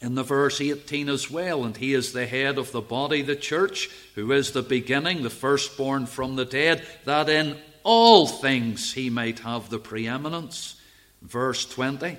in 0.00 0.14
the 0.14 0.22
verse 0.22 0.60
18 0.60 1.08
as 1.08 1.30
well. 1.30 1.64
And 1.64 1.76
he 1.76 1.94
is 1.94 2.12
the 2.12 2.26
head 2.26 2.58
of 2.58 2.72
the 2.72 2.80
body, 2.80 3.22
the 3.22 3.36
church, 3.36 3.90
who 4.14 4.32
is 4.32 4.52
the 4.52 4.62
beginning, 4.62 5.22
the 5.22 5.30
firstborn 5.30 6.06
from 6.06 6.36
the 6.36 6.44
dead, 6.44 6.86
that 7.04 7.28
in 7.28 7.56
all 7.82 8.26
things 8.26 8.92
he 8.92 9.10
might 9.10 9.40
have 9.40 9.70
the 9.70 9.78
preeminence. 9.78 10.80
Verse 11.22 11.64
20 11.64 12.18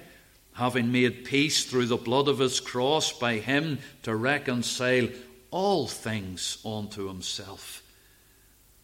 having 0.60 0.92
made 0.92 1.24
peace 1.24 1.64
through 1.64 1.86
the 1.86 1.96
blood 1.96 2.28
of 2.28 2.40
his 2.40 2.60
cross 2.60 3.14
by 3.14 3.36
him 3.36 3.80
to 4.04 4.14
reconcile 4.14 5.08
all 5.52 5.88
things 5.88 6.58
unto 6.66 7.08
himself. 7.08 7.82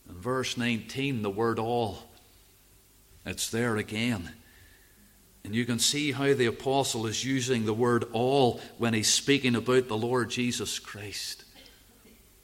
In 0.09 0.15
verse 0.15 0.55
19, 0.55 1.21
the 1.21 1.29
word 1.29 1.59
all, 1.59 1.99
it's 3.25 3.49
there 3.49 3.75
again. 3.75 4.31
And 5.45 5.53
you 5.53 5.65
can 5.65 5.77
see 5.77 6.11
how 6.11 6.33
the 6.33 6.47
apostle 6.47 7.05
is 7.05 7.23
using 7.23 7.65
the 7.65 7.73
word 7.73 8.05
all 8.13 8.59
when 8.79 8.95
he's 8.95 9.13
speaking 9.13 9.55
about 9.55 9.87
the 9.87 9.97
Lord 9.97 10.31
Jesus 10.31 10.79
Christ. 10.79 11.43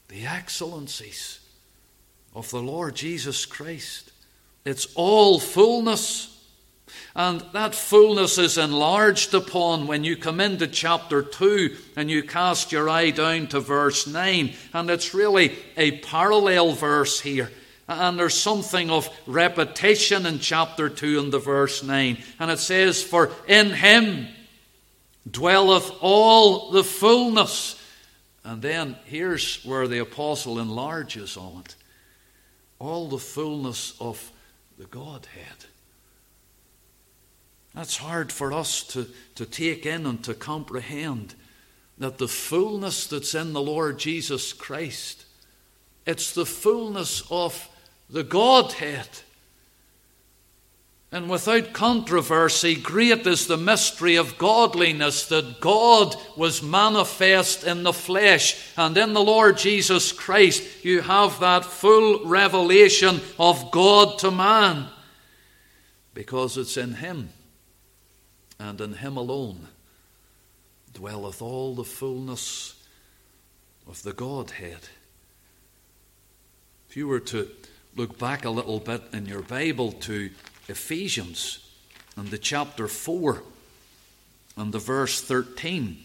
The 0.07 0.27
excellencies 0.27 1.39
of 2.35 2.51
the 2.51 2.61
Lord 2.61 2.95
Jesus 2.95 3.47
Christ. 3.47 4.11
It's 4.65 4.87
all 4.93 5.39
fullness. 5.39 6.27
And 7.15 7.43
that 7.53 7.73
fullness 7.73 8.37
is 8.37 8.59
enlarged 8.59 9.33
upon 9.33 9.87
when 9.87 10.03
you 10.03 10.15
come 10.15 10.39
into 10.39 10.67
chapter 10.67 11.23
2 11.23 11.75
and 11.95 12.09
you 12.11 12.21
cast 12.21 12.71
your 12.71 12.87
eye 12.87 13.09
down 13.09 13.47
to 13.47 13.61
verse 13.61 14.05
9. 14.05 14.53
And 14.73 14.89
it's 14.91 15.15
really 15.15 15.55
a 15.75 15.97
parallel 15.99 16.73
verse 16.73 17.19
here. 17.19 17.49
And 17.91 18.17
there's 18.17 18.33
something 18.39 18.89
of 18.89 19.09
repetition 19.27 20.25
in 20.25 20.39
chapter 20.39 20.89
2 20.89 21.19
and 21.19 21.33
the 21.33 21.39
verse 21.39 21.83
9. 21.83 22.17
And 22.39 22.51
it 22.51 22.59
says, 22.59 23.03
For 23.03 23.31
in 23.47 23.71
him 23.71 24.27
dwelleth 25.29 25.91
all 25.99 26.71
the 26.71 26.83
fullness. 26.83 27.79
And 28.43 28.61
then 28.61 28.95
here's 29.05 29.63
where 29.63 29.87
the 29.87 29.99
apostle 29.99 30.59
enlarges 30.59 31.37
on 31.37 31.63
it 31.65 31.75
all 32.79 33.07
the 33.07 33.19
fullness 33.19 33.93
of 33.99 34.31
the 34.79 34.85
Godhead. 34.85 35.65
That's 37.75 37.97
hard 37.97 38.31
for 38.31 38.51
us 38.51 38.83
to, 38.87 39.07
to 39.35 39.45
take 39.45 39.85
in 39.85 40.07
and 40.07 40.23
to 40.23 40.33
comprehend 40.33 41.35
that 41.99 42.17
the 42.17 42.27
fullness 42.27 43.05
that's 43.05 43.35
in 43.35 43.53
the 43.53 43.61
Lord 43.61 43.99
Jesus 43.99 44.51
Christ, 44.51 45.25
it's 46.07 46.33
the 46.33 46.45
fullness 46.45 47.23
of 47.29 47.69
the 48.11 48.23
Godhead. 48.23 49.07
And 51.13 51.29
without 51.29 51.73
controversy, 51.73 52.75
great 52.75 53.27
is 53.27 53.47
the 53.47 53.57
mystery 53.57 54.15
of 54.15 54.37
godliness 54.37 55.27
that 55.27 55.59
God 55.59 56.15
was 56.37 56.63
manifest 56.63 57.65
in 57.65 57.83
the 57.83 57.91
flesh. 57.91 58.57
And 58.77 58.97
in 58.97 59.11
the 59.13 59.23
Lord 59.23 59.57
Jesus 59.57 60.13
Christ, 60.13 60.85
you 60.85 61.01
have 61.01 61.39
that 61.41 61.65
full 61.65 62.25
revelation 62.25 63.19
of 63.37 63.71
God 63.71 64.19
to 64.19 64.31
man. 64.31 64.87
Because 66.13 66.57
it's 66.57 66.77
in 66.77 66.93
Him 66.93 67.29
and 68.57 68.79
in 68.79 68.93
Him 68.93 69.17
alone 69.17 69.67
dwelleth 70.93 71.41
all 71.41 71.75
the 71.75 71.83
fullness 71.83 72.81
of 73.85 74.01
the 74.03 74.13
Godhead. 74.13 74.87
If 76.89 76.95
you 76.95 77.07
were 77.07 77.19
to 77.21 77.49
look 77.95 78.17
back 78.17 78.45
a 78.45 78.49
little 78.49 78.79
bit 78.79 79.01
in 79.13 79.25
your 79.25 79.41
Bible 79.41 79.91
to 79.91 80.29
Ephesians 80.67 81.59
and 82.15 82.29
the 82.29 82.37
chapter 82.37 82.87
4 82.87 83.43
and 84.57 84.73
the 84.73 84.79
verse 84.79 85.21
13. 85.21 85.97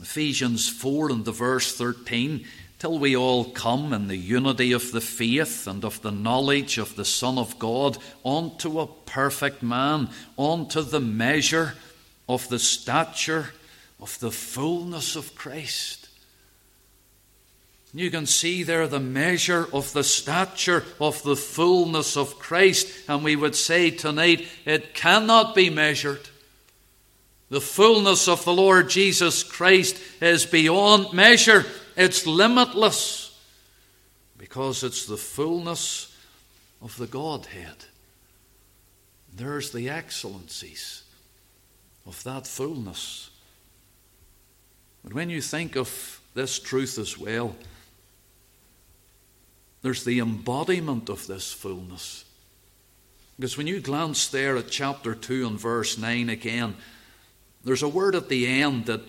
Ephesians 0.00 0.68
4 0.68 1.10
and 1.10 1.24
the 1.24 1.32
verse 1.32 1.74
13, 1.74 2.44
till 2.78 2.98
we 2.98 3.16
all 3.16 3.46
come 3.46 3.92
in 3.92 4.08
the 4.08 4.16
unity 4.16 4.72
of 4.72 4.92
the 4.92 5.00
faith 5.00 5.66
and 5.66 5.84
of 5.84 6.00
the 6.02 6.12
knowledge 6.12 6.78
of 6.78 6.94
the 6.96 7.04
Son 7.04 7.38
of 7.38 7.58
God 7.58 7.98
unto 8.24 8.78
a 8.78 8.86
perfect 8.86 9.62
man, 9.62 10.10
unto 10.38 10.82
the 10.82 11.00
measure 11.00 11.74
of 12.28 12.48
the 12.48 12.58
stature 12.58 13.52
of 14.00 14.18
the 14.20 14.30
fullness 14.30 15.16
of 15.16 15.34
Christ. 15.34 16.07
You 17.94 18.10
can 18.10 18.26
see 18.26 18.62
there 18.62 18.86
the 18.86 19.00
measure 19.00 19.66
of 19.72 19.92
the 19.92 20.04
stature 20.04 20.84
of 21.00 21.22
the 21.22 21.36
fullness 21.36 22.16
of 22.16 22.38
Christ, 22.38 22.88
and 23.08 23.24
we 23.24 23.34
would 23.34 23.54
say 23.54 23.90
tonight 23.90 24.46
it 24.66 24.94
cannot 24.94 25.54
be 25.54 25.70
measured. 25.70 26.28
The 27.48 27.62
fullness 27.62 28.28
of 28.28 28.44
the 28.44 28.52
Lord 28.52 28.90
Jesus 28.90 29.42
Christ 29.42 29.98
is 30.20 30.44
beyond 30.44 31.14
measure, 31.14 31.64
it's 31.96 32.26
limitless, 32.26 33.40
because 34.36 34.84
it's 34.84 35.06
the 35.06 35.16
fullness 35.16 36.14
of 36.82 36.94
the 36.98 37.06
Godhead. 37.06 37.86
There's 39.34 39.70
the 39.70 39.88
excellencies 39.88 41.04
of 42.06 42.22
that 42.24 42.46
fullness. 42.46 43.30
But 45.02 45.14
when 45.14 45.30
you 45.30 45.40
think 45.40 45.74
of 45.74 46.20
this 46.34 46.58
truth 46.58 46.98
as 46.98 47.16
well, 47.16 47.56
there's 49.82 50.04
the 50.04 50.18
embodiment 50.18 51.08
of 51.08 51.26
this 51.26 51.52
fullness. 51.52 52.24
Because 53.36 53.56
when 53.56 53.68
you 53.68 53.80
glance 53.80 54.26
there 54.28 54.56
at 54.56 54.68
chapter 54.68 55.14
2 55.14 55.46
and 55.46 55.60
verse 55.60 55.96
9 55.96 56.28
again, 56.28 56.76
there's 57.62 57.82
a 57.82 57.88
word 57.88 58.14
at 58.14 58.28
the 58.28 58.46
end 58.46 58.86
that 58.86 59.02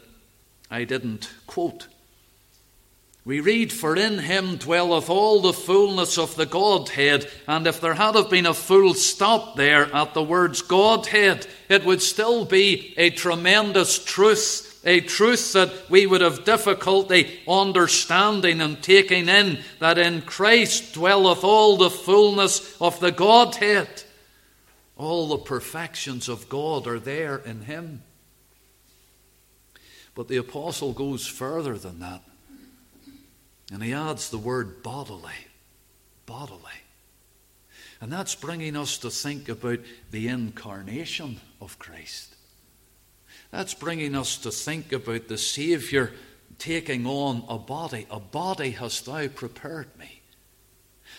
I 0.70 0.84
didn't 0.84 1.32
quote. 1.48 1.88
We 3.26 3.40
read, 3.42 3.72
For 3.72 3.96
in 3.96 4.20
him 4.20 4.58
dwelleth 4.58 5.10
all 5.10 5.42
the 5.42 5.54
fullness 5.54 6.18
of 6.18 6.36
the 6.36 6.46
Godhead. 6.46 7.30
And 7.48 7.68
if 7.68 7.82
there 7.82 7.96
had 7.96 8.16
have 8.16 8.30
been 8.30 8.46
a 8.46 8.54
full 8.54 8.94
stop 8.94 9.56
there 9.56 9.94
at 9.94 10.14
the 10.14 10.24
words 10.24 10.62
Godhead, 10.62 11.48
it 11.68 11.86
would 11.86 12.02
still 12.02 12.46
be 12.46 12.94
a 12.98 13.10
tremendous 13.10 14.04
truth 14.04 14.69
a 14.84 15.02
truth 15.02 15.54
that 15.54 15.90
we 15.90 16.06
would 16.06 16.22
have 16.22 16.46
difficulty 16.46 17.40
understanding 17.48 18.62
and 18.62 18.82
taking 18.82 19.28
in 19.28 19.60
that 19.80 19.98
in 19.98 20.22
Christ 20.22 20.94
dwelleth 20.94 21.44
all 21.44 21.78
the 21.78 21.90
fullness 21.90 22.80
of 22.82 23.00
the 23.00 23.12
Godhead. 23.12 24.04
All 24.96 25.28
the 25.30 25.38
perfections 25.38 26.30
of 26.30 26.50
God 26.50 26.88
are 26.88 27.00
there 27.00 27.38
in 27.38 27.62
Him. 27.62 28.04
But 30.16 30.28
the 30.28 30.38
apostle 30.38 30.92
goes 30.92 31.26
further 31.26 31.78
than 31.78 32.00
that. 32.00 32.22
And 33.72 33.84
he 33.84 33.94
adds 33.94 34.30
the 34.30 34.38
word 34.38 34.84
bodily. 34.84 35.32
Bodily. 36.26 36.60
And 38.02 38.12
that's 38.12 38.36
bringing 38.36 38.76
us 38.76 38.98
to 39.00 39.10
think 39.10 39.50
about 39.50 39.80
the 40.12 40.28
incarnation 40.28 41.40
of 41.62 41.80
Christ. 41.80 42.29
That's 43.52 43.74
bringing 43.74 44.16
us 44.16 44.38
to 44.40 44.52
think 44.52 44.92
about 44.92 45.28
the 45.28 45.38
Saviour 45.38 46.12
taking 46.60 47.06
on 47.06 47.44
a 47.48 47.58
body. 47.58 48.06
A 48.12 48.20
body 48.20 48.72
hast 48.72 49.06
thou 49.06 49.28
prepared 49.28 49.88
me. 49.98 50.22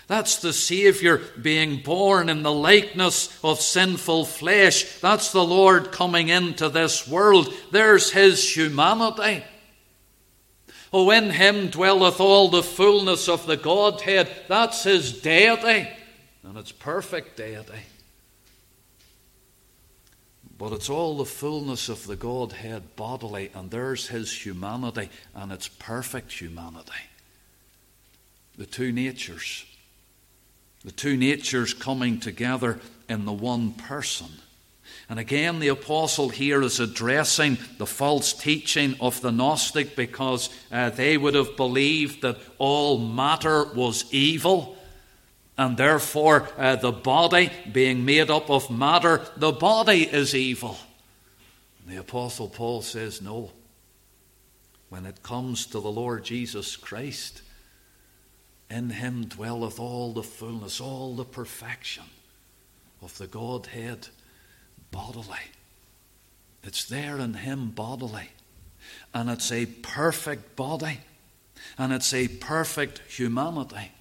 That's 0.06 0.38
the 0.38 0.52
Saviour 0.52 1.20
being 1.40 1.82
born 1.82 2.28
in 2.28 2.42
the 2.42 2.52
likeness 2.52 3.38
of 3.44 3.60
sinful 3.60 4.24
flesh. 4.24 4.98
That's 5.00 5.32
the 5.32 5.44
Lord 5.44 5.92
coming 5.92 6.28
into 6.28 6.68
this 6.68 7.06
world. 7.06 7.52
There's 7.70 8.10
His 8.10 8.56
humanity. 8.56 9.44
Oh, 10.92 11.10
in 11.10 11.30
Him 11.30 11.68
dwelleth 11.68 12.20
all 12.20 12.48
the 12.48 12.62
fullness 12.62 13.28
of 13.28 13.46
the 13.46 13.56
Godhead. 13.56 14.28
That's 14.48 14.82
His 14.82 15.20
deity. 15.20 15.88
And 16.42 16.58
it's 16.58 16.72
perfect 16.72 17.36
deity. 17.36 17.78
But 20.60 20.72
it's 20.72 20.90
all 20.90 21.16
the 21.16 21.24
fullness 21.24 21.88
of 21.88 22.06
the 22.06 22.16
Godhead 22.16 22.94
bodily, 22.94 23.50
and 23.54 23.70
there's 23.70 24.08
His 24.08 24.44
humanity, 24.44 25.08
and 25.34 25.52
it's 25.52 25.68
perfect 25.68 26.38
humanity. 26.38 26.90
The 28.58 28.66
two 28.66 28.92
natures. 28.92 29.64
The 30.84 30.92
two 30.92 31.16
natures 31.16 31.72
coming 31.72 32.20
together 32.20 32.78
in 33.08 33.24
the 33.24 33.32
one 33.32 33.72
person. 33.72 34.26
And 35.08 35.18
again, 35.18 35.60
the 35.60 35.68
apostle 35.68 36.28
here 36.28 36.60
is 36.60 36.78
addressing 36.78 37.56
the 37.78 37.86
false 37.86 38.34
teaching 38.34 38.96
of 39.00 39.18
the 39.22 39.32
Gnostic 39.32 39.96
because 39.96 40.50
uh, 40.70 40.90
they 40.90 41.16
would 41.16 41.36
have 41.36 41.56
believed 41.56 42.20
that 42.20 42.36
all 42.58 42.98
matter 42.98 43.64
was 43.64 44.12
evil. 44.12 44.76
And 45.58 45.76
therefore, 45.76 46.48
uh, 46.56 46.76
the 46.76 46.92
body 46.92 47.50
being 47.70 48.04
made 48.04 48.30
up 48.30 48.50
of 48.50 48.70
matter, 48.70 49.20
the 49.36 49.52
body 49.52 50.04
is 50.04 50.34
evil. 50.34 50.78
And 51.82 51.94
the 51.94 52.00
Apostle 52.00 52.48
Paul 52.48 52.82
says, 52.82 53.20
no. 53.20 53.50
When 54.88 55.06
it 55.06 55.22
comes 55.22 55.66
to 55.66 55.80
the 55.80 55.90
Lord 55.90 56.24
Jesus 56.24 56.76
Christ, 56.76 57.42
in 58.70 58.90
him 58.90 59.26
dwelleth 59.26 59.78
all 59.78 60.12
the 60.12 60.22
fullness, 60.22 60.80
all 60.80 61.14
the 61.14 61.24
perfection 61.24 62.04
of 63.02 63.16
the 63.18 63.26
Godhead 63.26 64.08
bodily. 64.90 65.38
It's 66.62 66.84
there 66.84 67.18
in 67.18 67.34
him 67.34 67.70
bodily. 67.70 68.30
And 69.12 69.30
it's 69.30 69.52
a 69.52 69.66
perfect 69.66 70.56
body. 70.56 71.00
And 71.78 71.92
it's 71.92 72.14
a 72.14 72.28
perfect 72.28 73.00
humanity. 73.08 73.92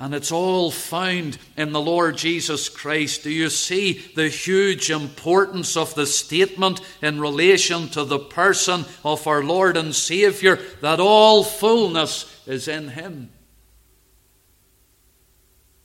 And 0.00 0.14
it's 0.14 0.32
all 0.32 0.72
found 0.72 1.38
in 1.56 1.72
the 1.72 1.80
Lord 1.80 2.16
Jesus 2.16 2.68
Christ. 2.68 3.22
Do 3.22 3.30
you 3.30 3.50
see 3.50 4.02
the 4.16 4.28
huge 4.28 4.90
importance 4.90 5.76
of 5.76 5.94
the 5.94 6.06
statement 6.06 6.80
in 7.02 7.20
relation 7.20 7.88
to 7.90 8.04
the 8.04 8.18
person 8.18 8.86
of 9.04 9.26
our 9.28 9.44
Lord 9.44 9.76
and 9.76 9.94
Saviour 9.94 10.58
that 10.80 10.98
all 10.98 11.44
fullness 11.44 12.42
is 12.46 12.66
in 12.66 12.88
Him? 12.88 13.30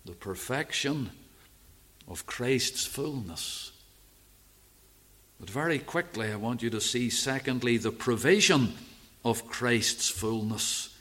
the 0.06 0.14
perfection 0.14 1.10
of 2.08 2.26
Christ's 2.26 2.86
fullness. 2.86 3.72
But 5.40 5.50
very 5.50 5.80
quickly, 5.80 6.32
I 6.32 6.36
want 6.36 6.62
you 6.62 6.70
to 6.70 6.80
see, 6.80 7.10
secondly, 7.10 7.78
the 7.78 7.92
provision 7.92 8.74
of 9.26 9.48
Christ's 9.48 10.08
fullness. 10.08 10.95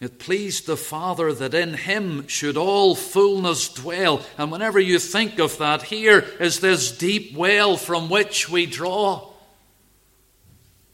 It 0.00 0.20
pleased 0.20 0.66
the 0.66 0.76
Father 0.76 1.32
that 1.32 1.54
in 1.54 1.74
him 1.74 2.28
should 2.28 2.56
all 2.56 2.94
fullness 2.94 3.68
dwell. 3.68 4.24
And 4.36 4.52
whenever 4.52 4.78
you 4.78 5.00
think 5.00 5.40
of 5.40 5.58
that, 5.58 5.82
here 5.82 6.20
is 6.38 6.60
this 6.60 6.92
deep 6.96 7.36
well 7.36 7.76
from 7.76 8.08
which 8.08 8.48
we 8.48 8.66
draw. 8.66 9.28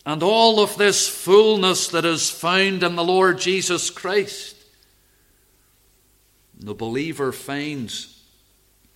And 0.07 0.23
all 0.23 0.61
of 0.61 0.79
this 0.79 1.07
fullness 1.07 1.89
that 1.89 2.07
is 2.07 2.31
found 2.31 2.83
in 2.83 2.97
the 2.97 3.05
Lord 3.05 3.39
Jesus 3.39 3.91
Christ. 3.91 4.57
The 6.59 6.75
believer 6.75 7.31
finds 7.33 8.23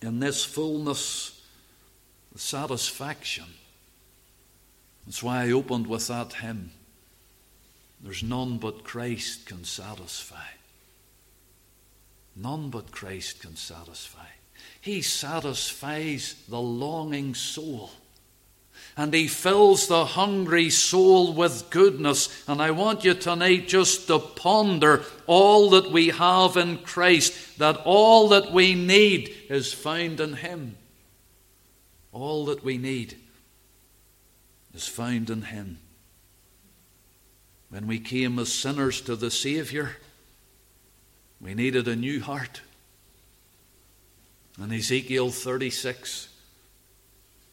in 0.01 0.19
this 0.19 0.43
fullness 0.43 1.39
the 2.31 2.39
satisfaction. 2.39 3.45
That's 5.05 5.21
why 5.21 5.43
I 5.43 5.51
opened 5.51 5.85
with 5.87 6.07
that 6.07 6.33
hymn. 6.33 6.71
There's 8.01 8.23
none 8.23 8.57
but 8.57 8.83
Christ 8.83 9.45
can 9.45 9.63
satisfy. 9.63 10.47
None 12.35 12.69
but 12.69 12.91
Christ 12.91 13.41
can 13.41 13.55
satisfy. 13.55 14.27
He 14.81 15.01
satisfies 15.01 16.35
the 16.47 16.61
longing 16.61 17.35
soul 17.35 17.91
and 18.97 19.13
He 19.13 19.27
fills 19.27 19.87
the 19.87 20.03
hungry 20.05 20.69
soul 20.69 21.33
with 21.33 21.69
goodness. 21.69 22.43
And 22.47 22.61
I 22.61 22.71
want 22.71 23.05
you 23.05 23.13
tonight 23.13 23.67
just 23.67 24.07
to 24.07 24.19
ponder 24.19 25.03
all 25.27 25.69
that 25.69 25.91
we 25.91 26.09
have 26.09 26.57
in 26.57 26.79
Christ, 26.79 27.59
that 27.59 27.77
all 27.85 28.29
that 28.29 28.51
we 28.51 28.75
need 28.75 29.33
is 29.49 29.71
found 29.71 30.19
in 30.19 30.33
Him. 30.33 30.75
All 32.11 32.45
that 32.45 32.63
we 32.63 32.77
need 32.77 33.17
is 34.73 34.87
found 34.87 35.29
in 35.29 35.43
Him. 35.43 35.79
When 37.69 37.85
we 37.85 37.99
came 37.99 38.39
as 38.39 38.51
sinners 38.51 39.01
to 39.01 39.15
the 39.15 39.29
Saviour, 39.29 39.91
we 41.39 41.53
needed 41.53 41.87
a 41.87 41.95
new 41.95 42.21
heart. 42.21 42.61
In 44.61 44.73
Ezekiel 44.73 45.29
36, 45.29 46.27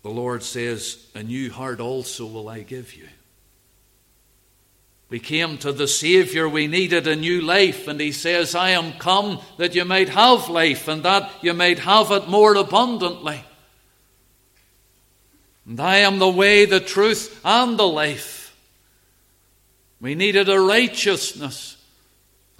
the 0.02 0.08
Lord 0.08 0.42
says, 0.42 1.06
A 1.14 1.22
new 1.22 1.52
heart 1.52 1.80
also 1.80 2.26
will 2.26 2.48
I 2.48 2.60
give 2.60 2.94
you. 2.94 3.08
We 5.08 5.20
came 5.20 5.58
to 5.58 5.70
the 5.70 5.86
Saviour, 5.86 6.48
we 6.48 6.66
needed 6.66 7.06
a 7.06 7.14
new 7.14 7.42
life, 7.42 7.86
and 7.86 8.00
He 8.00 8.10
says, 8.10 8.54
I 8.56 8.70
am 8.70 8.94
come 8.94 9.40
that 9.58 9.74
you 9.74 9.84
might 9.84 10.08
have 10.08 10.48
life, 10.48 10.88
and 10.88 11.02
that 11.04 11.30
you 11.42 11.54
might 11.54 11.78
have 11.80 12.10
it 12.10 12.28
more 12.28 12.56
abundantly. 12.56 13.44
And 15.64 15.78
I 15.78 15.98
am 15.98 16.18
the 16.18 16.28
way, 16.28 16.64
the 16.64 16.80
truth, 16.80 17.40
and 17.44 17.78
the 17.78 17.86
life. 17.86 18.35
We 20.06 20.14
needed 20.14 20.48
a 20.48 20.60
righteousness. 20.60 21.76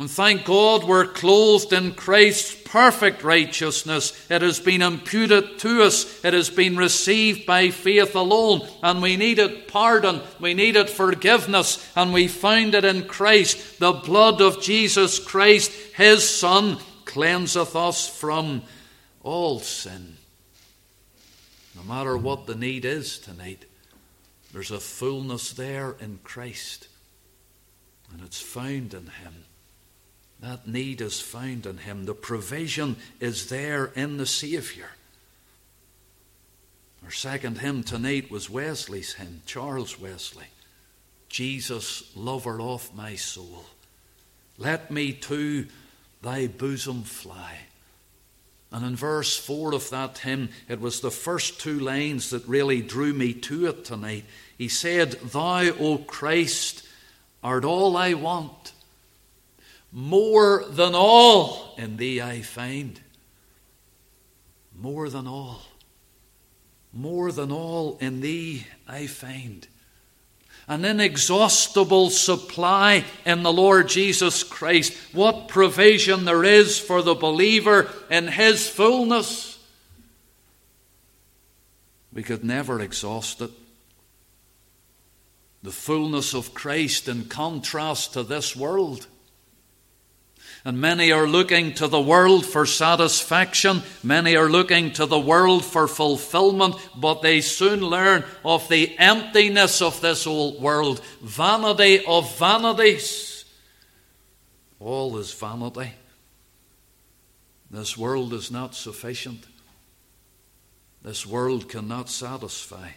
And 0.00 0.11
thank 0.11 0.46
God 0.46 0.82
we're 0.82 1.06
clothed 1.06 1.72
in 1.72 1.94
Christ's 1.94 2.61
perfect 2.64 3.22
righteousness. 3.22 4.28
It 4.28 4.42
has 4.42 4.59
been 4.59 4.82
imputed 4.82 5.61
to 5.61 5.85
us. 5.85 6.24
It 6.24 6.35
has 6.35 6.50
been 6.50 6.76
received 6.76 7.46
by 7.46 7.70
faith 7.70 8.16
alone. 8.16 8.66
And 8.82 9.00
we 9.00 9.16
needed 9.16 9.68
pardon. 9.68 10.22
We 10.40 10.54
needed 10.54 10.90
forgiveness. 10.90 11.88
And 11.94 12.12
we 12.12 12.26
find 12.26 12.74
it 12.74 12.85
in 12.85 13.04
Christ. 13.04 13.78
The 13.78 13.92
blood 13.92 14.40
of 14.40 14.61
Jesus 14.61 15.20
Christ, 15.20 15.70
His 15.94 16.28
Son, 16.28 16.78
cleanseth 17.04 17.76
us 17.76 18.09
from 18.09 18.62
all 19.22 19.61
sin. 19.61 20.16
No 21.76 21.85
matter 21.85 22.16
what 22.16 22.46
the 22.46 22.56
need 22.56 22.85
is 22.85 23.20
tonight, 23.20 23.66
there's 24.52 24.72
a 24.72 24.80
fullness 24.80 25.52
there 25.52 25.94
in 26.00 26.18
Christ. 26.24 26.88
And 28.12 28.22
it's 28.22 28.40
found 28.40 28.94
in 28.94 29.06
Him. 29.06 29.44
That 30.40 30.68
need 30.68 31.00
is 31.00 31.20
found 31.20 31.66
in 31.66 31.78
Him. 31.78 32.04
The 32.04 32.14
provision 32.14 32.96
is 33.20 33.48
there 33.48 33.86
in 33.86 34.16
the 34.16 34.26
Saviour. 34.26 34.88
Our 37.04 37.12
second 37.12 37.58
hymn 37.58 37.84
tonight 37.84 38.32
was 38.32 38.50
Wesley's 38.50 39.14
hymn, 39.14 39.42
Charles 39.46 39.98
Wesley. 39.98 40.46
Jesus, 41.28 42.10
lover 42.16 42.60
of 42.60 42.94
my 42.96 43.14
soul, 43.14 43.64
let 44.58 44.90
me 44.90 45.12
to 45.12 45.66
thy 46.22 46.48
bosom 46.48 47.02
fly. 47.04 47.58
And 48.72 48.84
in 48.84 48.96
verse 48.96 49.38
4 49.38 49.74
of 49.74 49.88
that 49.90 50.18
hymn, 50.18 50.48
it 50.68 50.80
was 50.80 51.00
the 51.00 51.10
first 51.10 51.60
two 51.60 51.78
lines 51.78 52.30
that 52.30 52.46
really 52.48 52.82
drew 52.82 53.12
me 53.12 53.32
to 53.34 53.66
it 53.66 53.84
tonight. 53.84 54.24
He 54.58 54.68
said, 54.68 55.12
Thou, 55.12 55.70
O 55.78 55.98
Christ, 55.98 56.86
art 57.46 57.64
all 57.64 57.96
I 57.96 58.14
want. 58.14 58.72
More 59.92 60.64
than 60.68 60.96
all 60.96 61.76
in 61.78 61.96
thee 61.96 62.20
I 62.20 62.40
find. 62.40 63.00
More 64.74 65.09
than 65.09 65.28
all. 65.28 65.62
More 66.92 67.30
than 67.30 67.52
all 67.52 67.98
in 68.00 68.20
thee 68.20 68.66
I 68.88 69.06
find. 69.06 69.68
An 70.66 70.85
inexhaustible 70.85 72.11
supply 72.11 73.04
in 73.24 73.44
the 73.44 73.52
Lord 73.52 73.88
Jesus 73.88 74.42
Christ. 74.42 74.92
What 75.12 75.46
provision 75.46 76.24
there 76.24 76.42
is 76.42 76.80
for 76.80 77.00
the 77.00 77.14
believer 77.14 77.88
in 78.11 78.26
his 78.26 78.68
fullness. 78.68 79.64
We 82.12 82.24
could 82.24 82.42
never 82.42 82.80
exhaust 82.80 83.40
it. 83.40 83.52
The 85.66 85.72
fullness 85.72 86.33
of 86.33 86.55
Christ 86.55 87.09
in 87.09 87.24
contrast 87.24 88.12
to 88.12 88.22
this 88.22 88.55
world. 88.55 89.09
And 90.64 90.81
many 90.81 91.11
are 91.11 91.26
looking 91.26 91.74
to 91.74 91.88
the 91.88 92.00
world 92.00 92.46
for 92.46 92.66
satisfaction. 92.66 93.83
Many 94.00 94.37
are 94.37 94.48
looking 94.48 94.92
to 94.92 95.07
the 95.07 95.18
world 95.18 95.64
for 95.64 95.88
fulfillment, 95.88 96.76
but 96.94 97.20
they 97.20 97.40
soon 97.40 97.81
learn 97.81 98.22
of 98.44 98.68
the 98.68 98.96
emptiness 98.96 99.83
of 99.83 100.00
this 100.00 100.24
old 100.24 100.62
world. 100.62 101.00
Vanity 101.20 102.05
of 102.07 102.38
vanities. 102.38 103.44
All 104.79 105.18
is 105.18 105.35
vanity. 105.35 105.90
This 107.72 107.98
world 107.98 108.33
is 108.35 108.52
not 108.52 108.76
sufficient. 108.76 109.44
This 111.02 111.26
world 111.26 111.68
cannot 111.68 112.09
satisfy. 112.09 112.90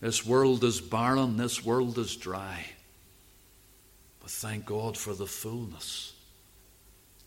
This 0.00 0.24
world 0.24 0.64
is 0.64 0.80
barren. 0.80 1.36
This 1.36 1.64
world 1.64 1.98
is 1.98 2.16
dry. 2.16 2.64
But 4.20 4.30
thank 4.30 4.66
God 4.66 4.96
for 4.96 5.14
the 5.14 5.26
fullness 5.26 6.14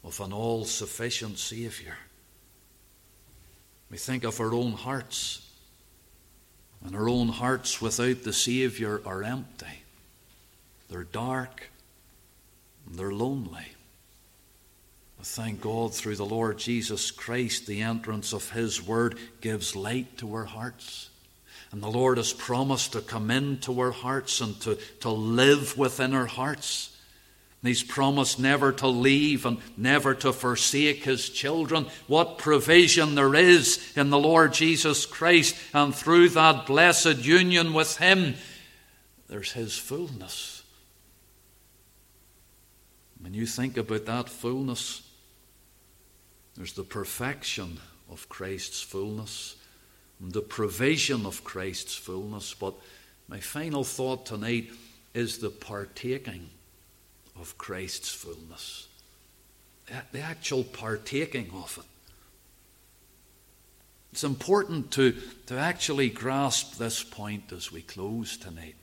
of 0.03 0.19
an 0.19 0.33
all 0.33 0.65
sufficient 0.65 1.38
Saviour. 1.38 1.95
We 3.89 3.97
think 3.97 4.23
of 4.23 4.39
our 4.39 4.53
own 4.53 4.73
hearts, 4.73 5.47
and 6.83 6.95
our 6.95 7.07
own 7.07 7.29
hearts 7.29 7.79
without 7.79 8.23
the 8.23 8.33
Saviour 8.33 9.01
are 9.05 9.23
empty. 9.23 9.83
They're 10.89 11.03
dark, 11.03 11.69
and 12.86 12.95
they're 12.95 13.13
lonely. 13.13 13.67
But 15.17 15.27
thank 15.27 15.62
God 15.62 15.93
through 15.93 16.15
the 16.15 16.25
Lord 16.25 16.57
Jesus 16.57 17.12
Christ, 17.12 17.67
the 17.67 17.81
entrance 17.81 18.33
of 18.33 18.51
His 18.51 18.81
Word 18.81 19.17
gives 19.41 19.75
light 19.75 20.17
to 20.17 20.33
our 20.33 20.45
hearts. 20.45 21.09
And 21.73 21.81
the 21.81 21.89
Lord 21.89 22.17
has 22.17 22.31
promised 22.31 22.93
to 22.93 23.01
come 23.01 23.31
into 23.31 23.79
our 23.79 23.89
hearts 23.89 24.41
and 24.41 24.62
to, 24.62 24.77
to 24.99 25.09
live 25.09 25.75
within 25.75 26.13
our 26.13 26.27
hearts. 26.27 26.95
And 27.62 27.67
He's 27.67 27.81
promised 27.81 28.39
never 28.39 28.71
to 28.73 28.88
leave 28.88 29.43
and 29.43 29.57
never 29.75 30.13
to 30.13 30.31
forsake 30.31 31.03
his 31.03 31.29
children. 31.29 31.88
What 32.05 32.38
provision 32.38 33.15
there 33.15 33.33
is 33.33 33.91
in 33.97 34.12
the 34.12 34.19
Lord 34.19 34.53
Jesus 34.53 35.07
Christ, 35.07 35.55
and 35.73 35.95
through 35.95 36.29
that 36.29 36.67
blessed 36.67 37.25
union 37.25 37.73
with 37.73 37.97
him, 37.97 38.36
there's 39.27 39.53
his 39.53 39.75
fullness. 39.75 40.62
When 43.19 43.33
you 43.33 43.47
think 43.47 43.77
about 43.77 44.05
that 44.05 44.29
fullness, 44.29 45.01
there's 46.55 46.73
the 46.73 46.83
perfection 46.83 47.79
of 48.12 48.29
Christ's 48.29 48.83
fullness 48.83 49.55
the 50.19 50.41
provision 50.41 51.26
of 51.26 51.43
Christ's 51.43 51.95
fullness. 51.95 52.54
But 52.54 52.76
my 53.28 53.39
final 53.39 53.84
thought 53.84 54.26
tonight 54.26 54.71
is 55.13 55.38
the 55.38 55.49
partaking 55.49 56.49
of 57.39 57.58
Christ's 57.58 58.10
fullness. 58.10 58.88
The 60.12 60.21
actual 60.21 60.63
partaking 60.63 61.52
of 61.54 61.78
it. 61.80 61.86
It's 64.12 64.23
important 64.23 64.91
to, 64.91 65.15
to 65.47 65.58
actually 65.58 66.10
grasp 66.10 66.78
this 66.78 67.04
point 67.04 67.52
as 67.52 67.71
we 67.71 67.82
close 67.82 68.38
tonight. 68.38 68.76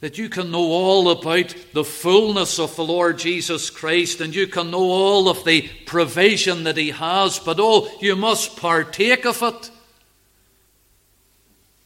That 0.00 0.18
you 0.18 0.28
can 0.28 0.50
know 0.50 0.60
all 0.60 1.10
about 1.10 1.54
the 1.72 1.84
fullness 1.84 2.60
of 2.60 2.76
the 2.76 2.84
Lord 2.84 3.18
Jesus 3.18 3.70
Christ 3.70 4.20
and 4.20 4.34
you 4.34 4.46
can 4.46 4.70
know 4.70 4.90
all 4.90 5.28
of 5.28 5.42
the 5.44 5.68
provision 5.86 6.64
that 6.64 6.76
He 6.76 6.90
has, 6.90 7.38
but 7.38 7.56
oh, 7.58 7.90
you 8.00 8.14
must 8.14 8.58
partake 8.58 9.24
of 9.24 9.42
it. 9.42 9.70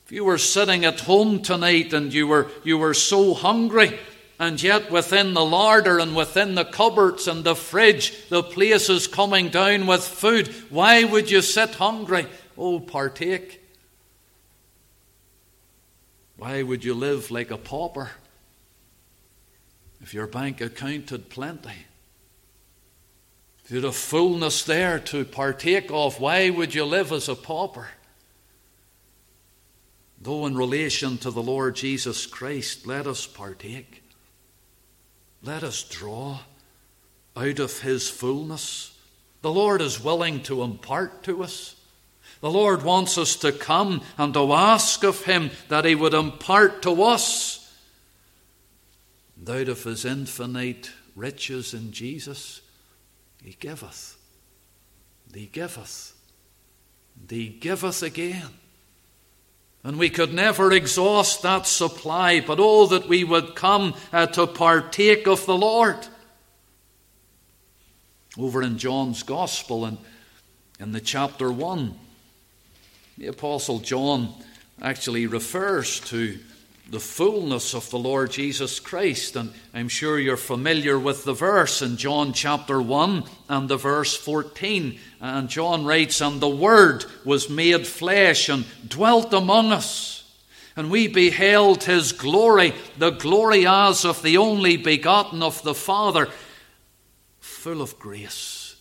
If 0.05 0.13
you 0.13 0.25
were 0.25 0.39
sitting 0.39 0.85
at 0.85 1.01
home 1.01 1.43
tonight 1.43 1.93
and 1.93 2.13
you 2.13 2.27
were, 2.27 2.49
you 2.65 2.79
were 2.79 2.95
so 2.95 3.35
hungry 3.35 3.99
and 4.43 4.61
yet, 4.61 4.91
within 4.91 5.35
the 5.35 5.45
larder 5.45 6.01
and 6.01 6.17
within 6.17 6.57
the 6.57 6.65
cupboards 6.65 7.29
and 7.29 7.45
the 7.45 7.55
fridge, 7.55 8.29
the 8.29 8.43
place 8.43 8.91
is 8.91 9.07
coming 9.07 9.51
down 9.51 9.87
with 9.87 10.03
food. 10.03 10.49
Why 10.69 11.05
would 11.05 11.31
you 11.31 11.43
sit 11.43 11.77
hungry? 11.77 12.27
Oh, 12.59 12.81
partake. 12.81 13.63
Why 16.37 16.65
would 16.65 16.85
you 16.85 16.93
live 16.93 17.31
like 17.31 17.53
a 17.53 17.57
pauper 17.57 18.11
if 20.01 20.13
your 20.13 20.27
bank 20.27 20.61
account 20.61 21.11
had 21.11 21.31
plenty? 21.31 21.87
If 23.65 23.71
you 23.71 23.77
had 23.77 23.85
a 23.85 23.93
fullness 23.93 24.65
there 24.65 24.99
to 24.99 25.25
partake 25.25 25.89
of, 25.93 26.19
why 26.19 26.51
would 26.51 26.75
you 26.75 26.85
live 26.85 27.13
as 27.13 27.29
a 27.29 27.37
pauper? 27.37 27.91
Though, 30.23 30.47
in 30.47 30.57
relation 30.57 31.19
to 31.19 31.33
the 31.33 31.43
Lord 31.43 31.75
Jesus 31.75 32.27
Christ, 32.27 32.87
let 32.87 33.09
us 33.09 33.27
partake. 33.27 34.05
Let 35.43 35.65
us 35.65 35.83
draw 35.83 36.39
out 37.37 37.59
of 37.59 37.81
His 37.81 38.09
fullness. 38.09 38.97
The 39.41 39.51
Lord 39.51 39.83
is 39.83 40.03
willing 40.03 40.45
to 40.45 40.63
impart 40.63 41.25
to 41.25 41.43
us. 41.43 41.75
The 42.41 42.51
Lord 42.51 42.85
wants 42.85 43.19
us 43.19 43.35
to 43.37 43.51
come 43.51 44.03
and 44.17 44.33
to 44.35 44.53
ask 44.53 45.03
of 45.03 45.25
Him 45.25 45.51
that 45.69 45.85
He 45.85 45.97
would 45.97 46.15
impart 46.15 46.83
to 46.83 47.03
us. 47.03 47.59
And 49.37 49.51
out 49.51 49.69
of 49.69 49.83
His 49.83 50.05
infinite 50.05 50.93
riches 51.17 51.75
in 51.75 51.91
Jesus, 51.91 52.61
He 53.43 53.57
giveth. 53.59 54.17
He 55.35 55.47
giveth. 55.47 56.15
He 57.29 57.49
giveth 57.49 58.05
again. 58.05 58.51
And 59.85 59.99
we 59.99 60.11
could 60.11 60.33
never 60.33 60.73
exhaust 60.73 61.43
that 61.43 61.67
supply, 61.67 62.41
but 62.41 62.59
oh, 62.61 62.87
that 62.87 63.09
we 63.09 63.25
would 63.25 63.57
come 63.57 63.95
uh, 64.13 64.27
to 64.27 64.47
partake 64.47 65.27
of 65.27 65.45
the 65.45 65.57
Lord. 65.57 65.97
Over 68.39 68.63
in 68.63 68.79
John's 68.79 69.25
Gospel, 69.25 69.85
and 69.85 69.99
in 70.79 70.93
the 70.93 71.01
chapter 71.01 71.51
1, 71.51 71.95
the 73.19 73.27
Apostle 73.27 73.81
John 73.81 74.33
actually 74.81 75.27
refers 75.27 76.01
to 76.01 76.39
the 76.89 77.01
fullness 77.01 77.75
of 77.75 77.89
the 77.91 77.99
Lord 77.99 78.31
Jesus 78.31 78.81
Christ. 78.81 79.37
And 79.37 79.53
I'm 79.73 79.89
sure 79.89 80.19
you're 80.19 80.37
familiar 80.37 80.99
with 80.99 81.25
the 81.25 81.33
verse 81.33 81.81
in 81.81 81.97
John 81.97 82.33
chapter 82.33 82.83
1 82.83 83.25
and 83.49 83.69
the 83.69 83.77
verse 83.77 84.17
14. 84.17 84.99
And 85.21 85.49
John 85.49 85.85
writes, 85.85 86.21
And 86.21 86.41
the 86.41 86.49
Word 86.49 87.05
was 87.25 87.49
made 87.49 87.87
flesh 87.87 88.49
and 88.49 88.67
dwelt 88.87 89.33
among 89.33 89.73
us. 89.73 90.19
And 90.75 90.91
we 90.91 91.07
beheld 91.07 91.85
his 91.85 92.13
glory, 92.13 92.75
the 92.99 93.11
glory 93.11 93.67
as 93.67 94.05
of 94.05 94.23
the 94.23 94.39
only 94.39 94.77
begotten 94.77 95.43
of 95.43 95.63
the 95.63 95.75
Father, 95.75 96.29
full 97.41 97.83
of 97.83 97.99
grace 97.99 98.77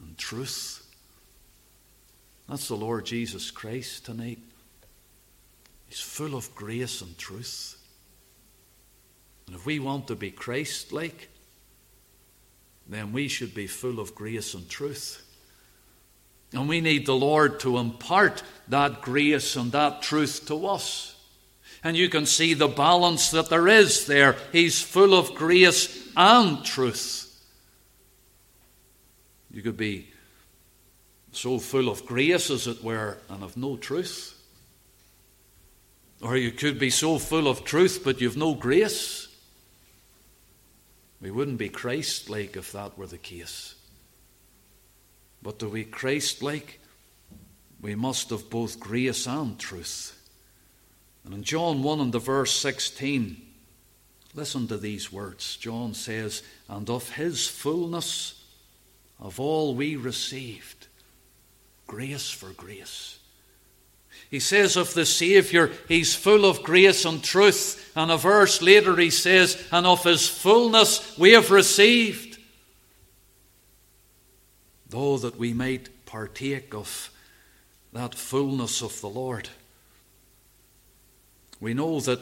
and 0.00 0.16
truth. 0.16 0.86
That's 2.48 2.68
the 2.68 2.76
Lord 2.76 3.04
Jesus 3.04 3.50
Christ 3.50 4.06
tonight. 4.06 4.38
He's 5.88 6.00
full 6.00 6.34
of 6.34 6.54
grace 6.54 7.00
and 7.00 7.16
truth. 7.16 7.76
And 9.46 9.54
if 9.54 9.64
we 9.64 9.78
want 9.78 10.08
to 10.08 10.16
be 10.16 10.30
Christ 10.30 10.92
like, 10.92 11.28
then 12.88 13.12
we 13.12 13.28
should 13.28 13.54
be 13.54 13.66
full 13.66 14.00
of 14.00 14.14
grace 14.14 14.54
and 14.54 14.68
truth. 14.68 15.22
And 16.52 16.68
we 16.68 16.80
need 16.80 17.06
the 17.06 17.16
Lord 17.16 17.60
to 17.60 17.78
impart 17.78 18.42
that 18.68 19.02
grace 19.02 19.56
and 19.56 19.72
that 19.72 20.02
truth 20.02 20.46
to 20.46 20.66
us. 20.66 21.16
And 21.82 21.96
you 21.96 22.08
can 22.08 22.26
see 22.26 22.54
the 22.54 22.68
balance 22.68 23.30
that 23.30 23.48
there 23.48 23.68
is 23.68 24.06
there. 24.06 24.36
He's 24.52 24.80
full 24.80 25.14
of 25.14 25.34
grace 25.34 26.08
and 26.16 26.64
truth. 26.64 27.22
You 29.50 29.62
could 29.62 29.76
be 29.76 30.08
so 31.32 31.58
full 31.58 31.88
of 31.88 32.06
grace, 32.06 32.50
as 32.50 32.66
it 32.66 32.82
were, 32.82 33.18
and 33.28 33.42
of 33.42 33.56
no 33.56 33.76
truth. 33.76 34.35
Or 36.22 36.36
you 36.36 36.50
could 36.50 36.78
be 36.78 36.90
so 36.90 37.18
full 37.18 37.48
of 37.48 37.64
truth, 37.64 38.00
but 38.02 38.20
you've 38.20 38.36
no 38.36 38.54
grace. 38.54 39.28
We 41.20 41.30
wouldn't 41.30 41.58
be 41.58 41.68
Christ 41.68 42.30
like 42.30 42.56
if 42.56 42.72
that 42.72 42.96
were 42.96 43.06
the 43.06 43.18
case. 43.18 43.74
But 45.42 45.58
to 45.58 45.68
be 45.68 45.84
Christ 45.84 46.42
like, 46.42 46.80
we 47.80 47.94
must 47.94 48.30
have 48.30 48.50
both 48.50 48.80
grace 48.80 49.26
and 49.26 49.58
truth. 49.58 50.12
And 51.24 51.34
in 51.34 51.42
John 51.42 51.82
1 51.82 52.00
and 52.00 52.12
the 52.12 52.18
verse 52.18 52.52
16, 52.52 53.42
listen 54.34 54.68
to 54.68 54.76
these 54.76 55.12
words. 55.12 55.56
John 55.56 55.94
says, 55.94 56.42
And 56.68 56.88
of 56.88 57.10
his 57.10 57.46
fullness 57.46 58.44
of 59.18 59.40
all 59.40 59.74
we 59.74 59.96
received, 59.96 60.86
grace 61.86 62.30
for 62.30 62.50
grace. 62.50 63.18
He 64.30 64.40
says 64.40 64.76
of 64.76 64.94
the 64.94 65.06
Saviour, 65.06 65.70
He's 65.88 66.14
full 66.14 66.44
of 66.44 66.62
grace 66.62 67.04
and 67.04 67.22
truth. 67.22 67.92
And 67.96 68.10
a 68.10 68.16
verse 68.16 68.60
later 68.60 68.96
he 68.96 69.10
says, 69.10 69.62
And 69.70 69.86
of 69.86 70.04
His 70.04 70.28
fullness 70.28 71.16
we 71.18 71.32
have 71.32 71.50
received. 71.50 72.38
Though 74.88 75.18
that 75.18 75.36
we 75.36 75.52
might 75.52 76.06
partake 76.06 76.74
of 76.74 77.10
that 77.92 78.14
fullness 78.14 78.82
of 78.82 79.00
the 79.00 79.08
Lord. 79.08 79.48
We 81.60 81.74
know 81.74 82.00
that 82.00 82.20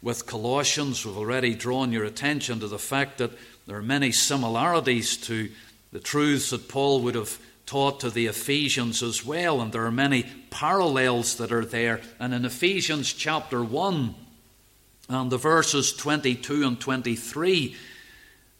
with 0.00 0.26
Colossians, 0.26 1.04
we've 1.04 1.16
already 1.16 1.54
drawn 1.54 1.90
your 1.90 2.04
attention 2.04 2.60
to 2.60 2.68
the 2.68 2.78
fact 2.78 3.18
that 3.18 3.32
there 3.66 3.76
are 3.76 3.82
many 3.82 4.12
similarities 4.12 5.16
to 5.16 5.50
the 5.92 6.00
truths 6.00 6.50
that 6.50 6.68
Paul 6.68 7.00
would 7.02 7.14
have 7.14 7.38
taught 7.66 8.00
to 8.00 8.10
the 8.10 8.26
Ephesians 8.26 9.02
as 9.02 9.24
well, 9.24 9.60
and 9.60 9.72
there 9.72 9.86
are 9.86 9.92
many 9.92 10.24
parallels 10.50 11.36
that 11.36 11.52
are 11.52 11.64
there. 11.64 12.00
And 12.18 12.34
in 12.34 12.44
Ephesians 12.44 13.12
chapter 13.12 13.62
1, 13.62 14.14
and 15.08 15.30
the 15.30 15.38
verses 15.38 15.92
22 15.92 16.66
and 16.66 16.80
23, 16.80 17.76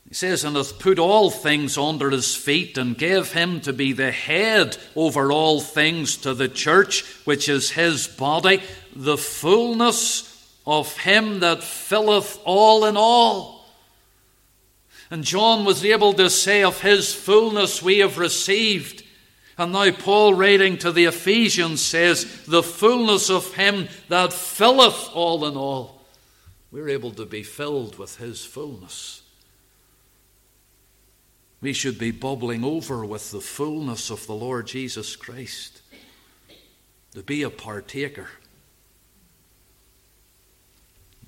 He 0.08 0.14
says, 0.14 0.44
and 0.44 0.56
hath 0.56 0.78
put 0.78 0.98
all 0.98 1.30
things 1.30 1.78
under 1.78 2.10
his 2.10 2.34
feet, 2.34 2.76
and 2.76 2.96
gave 2.96 3.32
him 3.32 3.60
to 3.62 3.72
be 3.72 3.92
the 3.92 4.10
head 4.10 4.76
over 4.94 5.32
all 5.32 5.60
things 5.60 6.16
to 6.18 6.34
the 6.34 6.48
church, 6.48 7.04
which 7.24 7.48
is 7.48 7.70
his 7.70 8.06
body, 8.06 8.62
the 8.94 9.16
fullness 9.16 10.30
of 10.66 10.96
him 10.98 11.40
that 11.40 11.62
filleth 11.62 12.38
all 12.44 12.84
in 12.84 12.96
all. 12.96 13.63
And 15.14 15.22
John 15.22 15.64
was 15.64 15.84
able 15.84 16.12
to 16.14 16.28
say, 16.28 16.64
Of 16.64 16.80
his 16.80 17.14
fullness 17.14 17.80
we 17.80 18.00
have 18.00 18.18
received. 18.18 19.04
And 19.56 19.70
now 19.70 19.92
Paul, 19.92 20.34
writing 20.34 20.76
to 20.78 20.90
the 20.90 21.04
Ephesians, 21.04 21.80
says, 21.80 22.42
The 22.46 22.64
fullness 22.64 23.30
of 23.30 23.54
him 23.54 23.86
that 24.08 24.32
filleth 24.32 25.10
all 25.14 25.46
in 25.46 25.56
all. 25.56 26.02
We're 26.72 26.88
able 26.88 27.12
to 27.12 27.26
be 27.26 27.44
filled 27.44 27.96
with 27.96 28.16
his 28.16 28.44
fullness. 28.44 29.22
We 31.60 31.72
should 31.72 31.96
be 31.96 32.10
bubbling 32.10 32.64
over 32.64 33.06
with 33.06 33.30
the 33.30 33.40
fullness 33.40 34.10
of 34.10 34.26
the 34.26 34.34
Lord 34.34 34.66
Jesus 34.66 35.14
Christ, 35.14 35.80
to 37.12 37.22
be 37.22 37.44
a 37.44 37.50
partaker. 37.50 38.30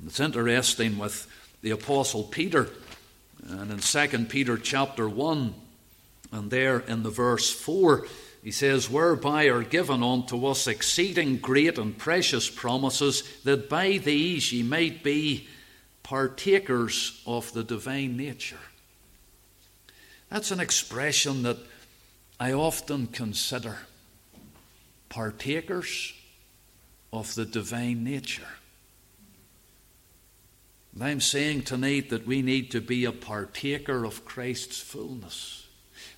It's 0.04 0.18
interesting 0.18 0.98
with 0.98 1.28
the 1.62 1.70
Apostle 1.70 2.24
Peter, 2.24 2.68
and 3.48 3.70
in 3.70 3.78
2 3.78 4.24
Peter 4.26 4.56
chapter 4.56 5.08
1, 5.08 5.54
and 6.32 6.50
there 6.50 6.80
in 6.80 7.02
the 7.02 7.10
verse 7.10 7.50
4, 7.50 8.06
he 8.42 8.50
says, 8.50 8.90
Whereby 8.90 9.44
are 9.46 9.62
given 9.62 10.02
unto 10.02 10.46
us 10.46 10.66
exceeding 10.66 11.38
great 11.38 11.78
and 11.78 11.96
precious 11.96 12.48
promises, 12.48 13.22
that 13.44 13.68
by 13.68 13.98
these 13.98 14.52
ye 14.52 14.62
might 14.62 15.02
be 15.02 15.48
partakers 16.02 17.22
of 17.26 17.52
the 17.52 17.64
divine 17.64 18.16
nature. 18.16 18.60
That's 20.30 20.50
an 20.50 20.60
expression 20.60 21.42
that 21.42 21.58
I 22.38 22.52
often 22.52 23.06
consider 23.06 23.78
partakers 25.08 26.12
of 27.12 27.34
the 27.34 27.44
divine 27.44 28.04
nature. 28.04 28.55
And 30.96 31.04
I'm 31.04 31.20
saying 31.20 31.62
tonight 31.62 32.08
that 32.08 32.26
we 32.26 32.40
need 32.40 32.70
to 32.70 32.80
be 32.80 33.04
a 33.04 33.12
partaker 33.12 34.06
of 34.06 34.24
Christ's 34.24 34.80
fullness. 34.80 35.66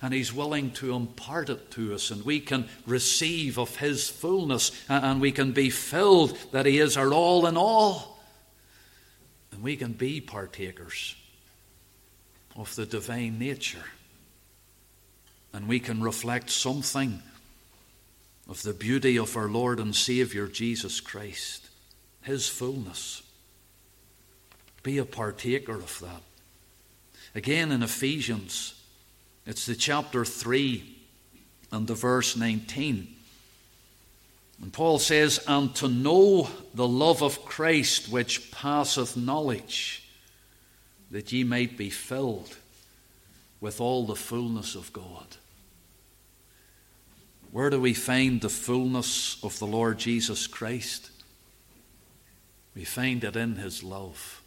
And 0.01 0.13
He's 0.13 0.31
willing 0.31 0.71
to 0.71 0.95
impart 0.95 1.49
it 1.49 1.69
to 1.71 1.93
us, 1.93 2.11
and 2.11 2.23
we 2.23 2.39
can 2.39 2.69
receive 2.87 3.59
of 3.59 3.75
His 3.75 4.09
fullness, 4.09 4.71
and 4.87 5.19
we 5.19 5.33
can 5.33 5.51
be 5.51 5.69
filled 5.69 6.37
that 6.53 6.65
He 6.65 6.79
is 6.79 6.95
our 6.95 7.13
all 7.13 7.45
in 7.45 7.57
all. 7.57 8.21
And 9.51 9.61
we 9.61 9.75
can 9.75 9.91
be 9.91 10.21
partakers 10.21 11.17
of 12.55 12.73
the 12.75 12.85
divine 12.85 13.37
nature 13.37 13.83
and 15.53 15.67
we 15.67 15.79
can 15.79 16.01
reflect 16.01 16.49
something 16.49 17.21
of 18.47 18.61
the 18.63 18.73
beauty 18.73 19.17
of 19.17 19.35
our 19.35 19.47
Lord 19.47 19.79
and 19.79 19.95
Saviour 19.95 20.47
Jesus 20.47 20.99
Christ, 20.99 21.67
His 22.21 22.47
fullness. 22.47 23.23
Be 24.83 24.97
a 24.97 25.05
partaker 25.05 25.75
of 25.75 25.99
that. 25.99 26.21
Again 27.35 27.71
in 27.71 27.83
Ephesians, 27.83 28.81
it's 29.45 29.65
the 29.65 29.75
chapter 29.75 30.25
3 30.25 30.97
and 31.71 31.87
the 31.87 31.95
verse 31.95 32.35
19. 32.35 33.15
And 34.61 34.73
Paul 34.73 34.99
says, 34.99 35.39
And 35.47 35.73
to 35.75 35.87
know 35.87 36.49
the 36.73 36.87
love 36.87 37.21
of 37.23 37.45
Christ 37.45 38.09
which 38.09 38.51
passeth 38.51 39.15
knowledge, 39.15 40.03
that 41.11 41.31
ye 41.31 41.43
might 41.43 41.77
be 41.77 41.89
filled 41.89 42.57
with 43.61 43.81
all 43.81 44.05
the 44.05 44.15
fullness 44.15 44.75
of 44.75 44.91
God. 44.93 45.37
Where 47.51 47.69
do 47.69 47.81
we 47.81 47.93
find 47.93 48.41
the 48.41 48.49
fullness 48.49 49.43
of 49.43 49.57
the 49.59 49.67
Lord 49.67 49.97
Jesus 49.97 50.45
Christ? 50.45 51.09
We 52.75 52.83
find 52.83 53.23
it 53.23 53.35
in 53.35 53.55
His 53.55 53.83
love. 53.83 54.38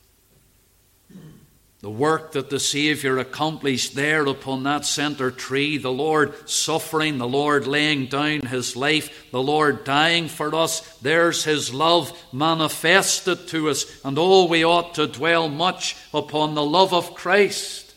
The 1.81 1.91
work 1.91 2.33
that 2.33 2.49
the 2.49 2.61
Saviour 2.61 3.19
accomplished 3.19 3.97
there 3.97 4.25
upon 4.27 4.63
that 4.63 4.87
centre 4.87 5.33
tree, 5.33 5.79
the 5.79 5.93
Lord 5.93 6.49
suffering, 6.49 7.19
the 7.19 7.27
Lord 7.27 7.67
laying 7.67 8.07
down 8.07 8.43
His 8.43 8.77
life, 8.77 9.31
the 9.33 9.43
Lord 9.43 9.83
dying 9.83 10.29
for 10.29 10.55
us, 10.55 10.99
there's 10.99 11.43
His 11.43 11.75
love 11.75 12.17
manifested 12.33 13.49
to 13.49 13.69
us, 13.69 13.85
and 14.05 14.17
oh, 14.17 14.47
we 14.47 14.65
ought 14.65 14.95
to 14.95 15.09
dwell 15.09 15.49
much 15.49 15.97
upon 16.15 16.55
the 16.55 16.65
love 16.65 16.95
of 16.95 17.15
Christ. 17.15 17.95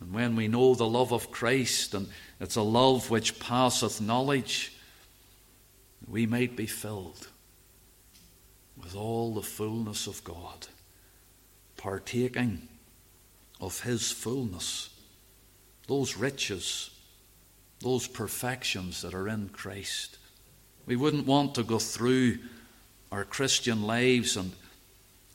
And 0.00 0.12
when 0.12 0.34
we 0.34 0.48
know 0.48 0.74
the 0.74 0.88
love 0.88 1.12
of 1.12 1.30
Christ 1.30 1.94
and 1.94 2.08
it's 2.40 2.56
a 2.56 2.62
love 2.62 3.10
which 3.10 3.38
passeth 3.38 4.00
knowledge. 4.00 4.72
We 6.06 6.26
might 6.26 6.56
be 6.56 6.66
filled 6.66 7.28
with 8.76 8.94
all 8.94 9.34
the 9.34 9.42
fullness 9.42 10.06
of 10.06 10.22
God, 10.22 10.68
partaking 11.86 12.66
of 13.60 13.82
His 13.82 14.10
fullness, 14.10 14.90
those 15.86 16.16
riches, 16.16 16.90
those 17.78 18.08
perfections 18.08 19.02
that 19.02 19.14
are 19.14 19.28
in 19.28 19.50
Christ. 19.50 20.18
We 20.84 20.96
wouldn't 20.96 21.28
want 21.28 21.54
to 21.54 21.62
go 21.62 21.78
through 21.78 22.38
our 23.12 23.22
Christian 23.22 23.84
lives 23.84 24.36
and, 24.36 24.50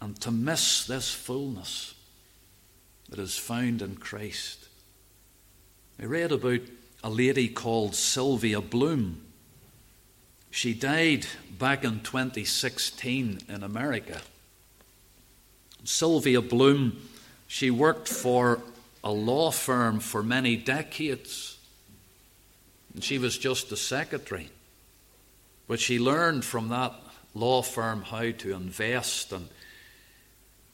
and 0.01 0.19
to 0.19 0.29
miss 0.29 0.85
this 0.85 1.13
fullness 1.13 1.93
that 3.07 3.19
is 3.19 3.37
found 3.37 3.81
in 3.81 3.95
Christ. 3.95 4.67
I 6.01 6.03
read 6.03 6.33
about 6.33 6.63
a 7.01 7.09
lady 7.09 7.47
called 7.47 7.95
Sylvia 7.95 8.59
Bloom. 8.59 9.21
She 10.49 10.73
died 10.73 11.27
back 11.57 11.85
in 11.85 12.01
2016 12.01 13.39
in 13.47 13.63
America. 13.63 14.19
Sylvia 15.83 16.41
Bloom, 16.41 17.01
she 17.47 17.71
worked 17.71 18.07
for 18.07 18.61
a 19.03 19.11
law 19.11 19.51
firm 19.51 19.99
for 19.99 20.21
many 20.23 20.55
decades. 20.55 21.57
And 22.93 23.03
she 23.03 23.17
was 23.17 23.37
just 23.37 23.71
a 23.71 23.77
secretary. 23.77 24.49
But 25.67 25.79
she 25.79 25.99
learned 25.99 26.45
from 26.45 26.69
that 26.69 26.93
law 27.33 27.61
firm 27.61 28.01
how 28.03 28.31
to 28.31 28.53
invest. 28.53 29.31
And 29.31 29.47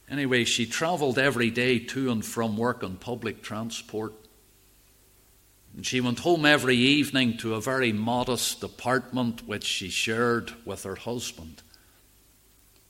anyway, 0.09 0.43
she 0.43 0.65
traveled 0.65 1.19
every 1.19 1.51
day 1.51 1.79
to 1.79 2.11
and 2.11 2.25
from 2.25 2.57
work 2.57 2.83
on 2.83 2.95
public 2.95 3.41
transport. 3.41 4.13
And 5.75 5.85
she 5.85 6.01
went 6.01 6.19
home 6.19 6.45
every 6.45 6.75
evening 6.75 7.37
to 7.37 7.53
a 7.53 7.61
very 7.61 7.93
modest 7.93 8.63
apartment 8.63 9.47
which 9.47 9.63
she 9.63 9.89
shared 9.89 10.51
with 10.65 10.83
her 10.83 10.95
husband. 10.95 11.61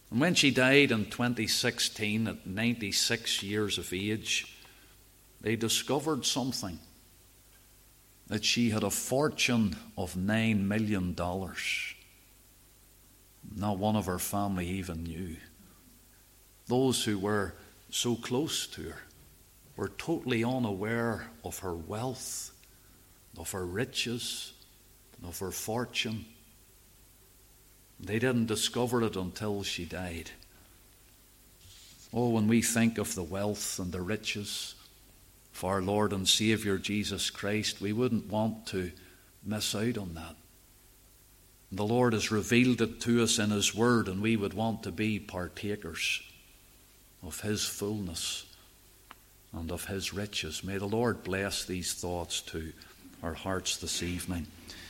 And 0.09 0.21
when 0.21 0.35
she 0.35 0.51
died 0.51 0.91
in 0.91 1.05
2016 1.05 2.27
at 2.27 2.47
96 2.47 3.43
years 3.43 3.77
of 3.77 3.91
age, 3.93 4.57
they 5.41 5.55
discovered 5.55 6.25
something 6.25 6.79
that 8.27 8.43
she 8.43 8.69
had 8.69 8.83
a 8.83 8.89
fortune 8.89 9.75
of 9.97 10.15
$9 10.15 10.61
million. 10.61 11.15
Not 13.55 13.77
one 13.77 13.95
of 13.95 14.05
her 14.05 14.19
family 14.19 14.67
even 14.67 15.03
knew. 15.03 15.37
Those 16.67 17.03
who 17.03 17.19
were 17.19 17.53
so 17.89 18.15
close 18.15 18.67
to 18.67 18.83
her 18.83 19.01
were 19.75 19.89
totally 19.97 20.43
unaware 20.43 21.27
of 21.43 21.59
her 21.59 21.75
wealth 21.75 22.51
of 23.37 23.51
her 23.51 23.65
riches, 23.65 24.53
of 25.23 25.37
her 25.39 25.51
fortune. 25.51 26.25
They 27.99 28.19
didn't 28.19 28.45
discover 28.45 29.01
it 29.03 29.15
until 29.15 29.63
she 29.63 29.85
died. 29.85 30.31
Oh, 32.13 32.29
when 32.29 32.47
we 32.47 32.61
think 32.61 32.97
of 32.97 33.15
the 33.15 33.23
wealth 33.23 33.79
and 33.79 33.91
the 33.91 34.01
riches 34.01 34.75
of 35.55 35.63
our 35.63 35.81
Lord 35.81 36.13
and 36.13 36.27
Saviour 36.27 36.77
Jesus 36.77 37.29
Christ, 37.29 37.81
we 37.81 37.91
wouldn't 37.91 38.29
want 38.29 38.67
to 38.67 38.91
miss 39.43 39.73
out 39.75 39.97
on 39.97 40.13
that. 40.13 40.35
The 41.71 41.85
Lord 41.85 42.13
has 42.13 42.31
revealed 42.31 42.81
it 42.81 43.01
to 43.01 43.23
us 43.23 43.39
in 43.39 43.49
His 43.49 43.75
Word, 43.75 44.07
and 44.07 44.21
we 44.21 44.37
would 44.37 44.53
want 44.53 44.83
to 44.83 44.91
be 44.91 45.19
partakers 45.19 46.21
of 47.21 47.41
His 47.41 47.65
fullness 47.65 48.45
and 49.51 49.71
of 49.71 49.85
His 49.85 50.13
riches. 50.13 50.63
May 50.63 50.77
the 50.77 50.85
Lord 50.85 51.23
bless 51.23 51.65
these 51.65 51.93
thoughts 51.93 52.41
to 52.41 52.71
our 53.21 53.33
hearts 53.33 53.77
this 53.77 54.01
evening. 54.01 54.47